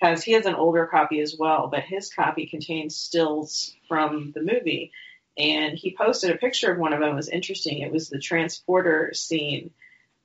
has 0.00 0.22
he 0.22 0.32
has 0.32 0.46
an 0.46 0.54
older 0.54 0.86
copy 0.86 1.20
as 1.20 1.34
well, 1.36 1.66
but 1.66 1.82
his 1.82 2.12
copy 2.12 2.46
contains 2.46 2.96
stills 2.96 3.74
from 3.88 4.30
the 4.32 4.42
movie 4.42 4.92
and 5.36 5.76
he 5.76 5.96
posted 5.96 6.30
a 6.30 6.38
picture 6.38 6.72
of 6.72 6.78
one 6.78 6.92
of 6.92 7.00
them. 7.00 7.10
It 7.10 7.16
was 7.16 7.28
interesting. 7.28 7.78
It 7.78 7.92
was 7.92 8.08
the 8.08 8.18
transporter 8.18 9.12
scene. 9.14 9.70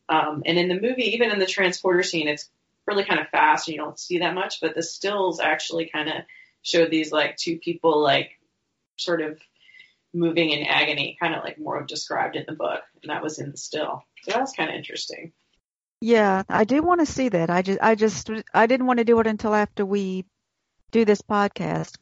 Um, 0.10 0.43
and 0.46 0.58
in 0.58 0.67
the 0.67 0.80
movie, 0.80 1.13
even 1.13 1.32
in 1.32 1.39
the 1.39 1.46
transporter 1.46 2.04
scene, 2.04 2.28
it's 2.28 2.50
really 2.86 3.04
kind 3.04 3.20
of 3.20 3.28
fast 3.30 3.67
and 3.67 3.76
you 3.76 3.82
don't 3.82 4.00
see 4.00 4.20
that 4.20 4.34
much, 4.34 4.62
but 4.62 4.76
the 4.76 4.84
stills 4.84 5.39
actually 5.39 5.89
kind 5.89 6.10
of 6.10 6.15
showed 6.62 6.89
these 6.89 7.12
like 7.12 7.38
two 7.38 7.58
people 7.58 8.02
like 8.02 8.32
sort 8.98 9.22
of 9.22 9.39
moving 10.13 10.50
in 10.50 10.65
agony, 10.65 11.17
kind 11.20 11.36
of 11.36 11.43
like 11.43 11.60
more 11.60 11.84
described 11.84 12.36
in 12.36 12.46
the 12.48 12.56
book. 12.56 12.82
And 13.04 13.10
that 13.10 13.24
was 13.24 13.39
in 13.39 13.52
the 13.52 13.58
still. 13.58 14.04
So 14.24 14.32
that 14.32 14.41
was 14.41 14.54
kind 14.54 14.70
of 14.70 14.76
interesting. 14.76 15.34
Yeah, 16.00 16.43
I 16.48 16.63
do 16.63 16.82
want 16.82 17.02
to 17.02 17.06
see 17.06 17.30
that. 17.30 17.50
I 17.50 17.62
just, 17.62 17.80
I 17.82 17.96
just, 17.96 18.30
I 18.54 18.67
didn't 18.67 18.86
want 18.86 19.00
to 19.00 19.06
do 19.06 19.20
it 19.20 19.28
until 19.28 19.54
after 19.54 19.86
we 19.86 20.26
do 20.91 21.06
this 21.06 21.22
podcast 21.22 21.96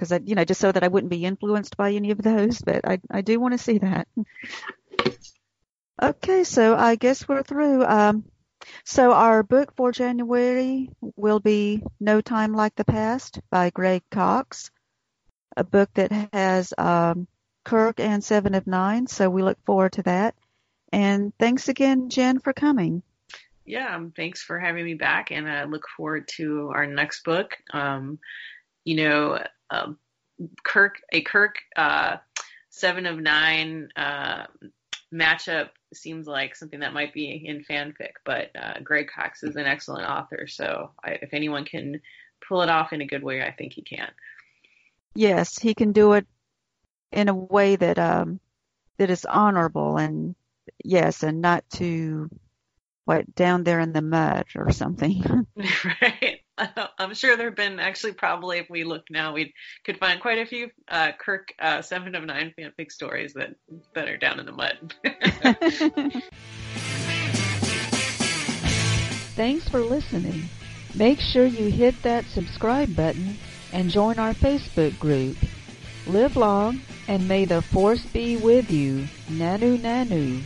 because 0.00 0.12
I, 0.12 0.20
you 0.24 0.34
know, 0.34 0.46
just 0.46 0.62
so 0.62 0.72
that 0.72 0.82
I 0.82 0.88
wouldn't 0.88 1.10
be 1.10 1.26
influenced 1.26 1.76
by 1.76 1.92
any 1.92 2.10
of 2.10 2.22
those. 2.22 2.62
But 2.62 2.88
I, 2.88 3.00
I 3.10 3.20
do 3.20 3.38
want 3.38 3.52
to 3.52 3.58
see 3.58 3.76
that. 3.78 4.08
okay, 6.02 6.44
so 6.44 6.74
I 6.74 6.94
guess 6.94 7.28
we're 7.28 7.42
through. 7.42 7.84
Um, 7.84 8.24
so 8.84 9.12
our 9.12 9.42
book 9.42 9.76
for 9.76 9.92
January 9.92 10.88
will 11.16 11.38
be 11.38 11.82
No 12.00 12.22
Time 12.22 12.54
Like 12.54 12.74
the 12.76 12.84
Past 12.84 13.40
by 13.50 13.68
Greg 13.68 14.02
Cox, 14.10 14.70
a 15.54 15.64
book 15.64 15.90
that 15.94 16.30
has 16.32 16.72
um, 16.78 17.28
Kirk 17.62 18.00
and 18.00 18.24
Seven 18.24 18.54
of 18.54 18.66
Nine. 18.66 19.06
So 19.06 19.28
we 19.28 19.42
look 19.42 19.58
forward 19.66 19.92
to 19.92 20.02
that. 20.04 20.34
And 20.92 21.34
thanks 21.38 21.68
again, 21.68 22.08
Jen, 22.08 22.38
for 22.38 22.54
coming. 22.54 23.02
Yeah, 23.66 24.02
thanks 24.16 24.42
for 24.42 24.58
having 24.58 24.84
me 24.86 24.94
back, 24.94 25.30
and 25.30 25.48
I 25.48 25.64
look 25.64 25.84
forward 25.94 26.26
to 26.36 26.72
our 26.74 26.86
next 26.86 27.22
book. 27.22 27.56
Um, 27.72 28.18
you 28.84 28.96
know, 28.96 29.42
um, 29.70 29.98
Kirk 30.64 31.00
a 31.12 31.20
Kirk 31.20 31.56
uh, 31.76 32.16
seven 32.70 33.06
of 33.06 33.18
nine 33.18 33.88
uh, 33.96 34.44
matchup 35.12 35.70
seems 35.92 36.26
like 36.26 36.56
something 36.56 36.80
that 36.80 36.94
might 36.94 37.12
be 37.12 37.44
in 37.46 37.64
fanfic, 37.64 38.12
but 38.24 38.50
uh, 38.56 38.80
Greg 38.82 39.08
Cox 39.14 39.42
is 39.42 39.56
an 39.56 39.66
excellent 39.66 40.08
author, 40.08 40.46
so 40.46 40.92
I, 41.04 41.10
if 41.22 41.34
anyone 41.34 41.64
can 41.64 42.00
pull 42.46 42.62
it 42.62 42.68
off 42.68 42.92
in 42.92 43.00
a 43.00 43.06
good 43.06 43.22
way, 43.22 43.42
I 43.42 43.50
think 43.50 43.72
he 43.72 43.82
can. 43.82 44.10
Yes, 45.14 45.58
he 45.58 45.74
can 45.74 45.92
do 45.92 46.12
it 46.12 46.26
in 47.12 47.28
a 47.28 47.34
way 47.34 47.76
that 47.76 47.98
um, 47.98 48.40
that 48.98 49.10
is 49.10 49.24
honorable 49.24 49.96
and 49.96 50.34
yes, 50.84 51.22
and 51.22 51.40
not 51.40 51.64
too 51.70 52.30
what 53.04 53.34
down 53.34 53.64
there 53.64 53.80
in 53.80 53.92
the 53.92 54.02
mud 54.02 54.46
or 54.54 54.70
something. 54.70 55.46
right. 55.56 56.39
I'm 56.98 57.14
sure 57.14 57.36
there 57.36 57.46
have 57.46 57.56
been 57.56 57.80
actually 57.80 58.12
probably 58.12 58.58
if 58.58 58.68
we 58.68 58.84
look 58.84 59.04
now 59.10 59.32
we 59.32 59.54
could 59.84 59.98
find 59.98 60.20
quite 60.20 60.38
a 60.38 60.46
few 60.46 60.70
uh, 60.88 61.12
Kirk 61.18 61.54
uh, 61.58 61.82
seven 61.82 62.14
of 62.14 62.24
nine 62.24 62.54
fanfic 62.58 62.92
stories 62.92 63.32
that 63.34 63.54
that 63.94 64.08
are 64.08 64.16
down 64.16 64.40
in 64.40 64.46
the 64.46 64.52
mud. 64.52 64.94
Thanks 69.36 69.68
for 69.68 69.80
listening. 69.80 70.48
Make 70.94 71.20
sure 71.20 71.46
you 71.46 71.70
hit 71.70 72.02
that 72.02 72.24
subscribe 72.26 72.94
button 72.94 73.38
and 73.72 73.90
join 73.90 74.18
our 74.18 74.34
Facebook 74.34 74.98
group. 74.98 75.36
Live 76.06 76.36
long 76.36 76.80
and 77.08 77.26
may 77.26 77.44
the 77.44 77.62
force 77.62 78.04
be 78.06 78.36
with 78.36 78.70
you. 78.70 79.06
Nanu 79.28 79.78
Nanu. 79.78 80.42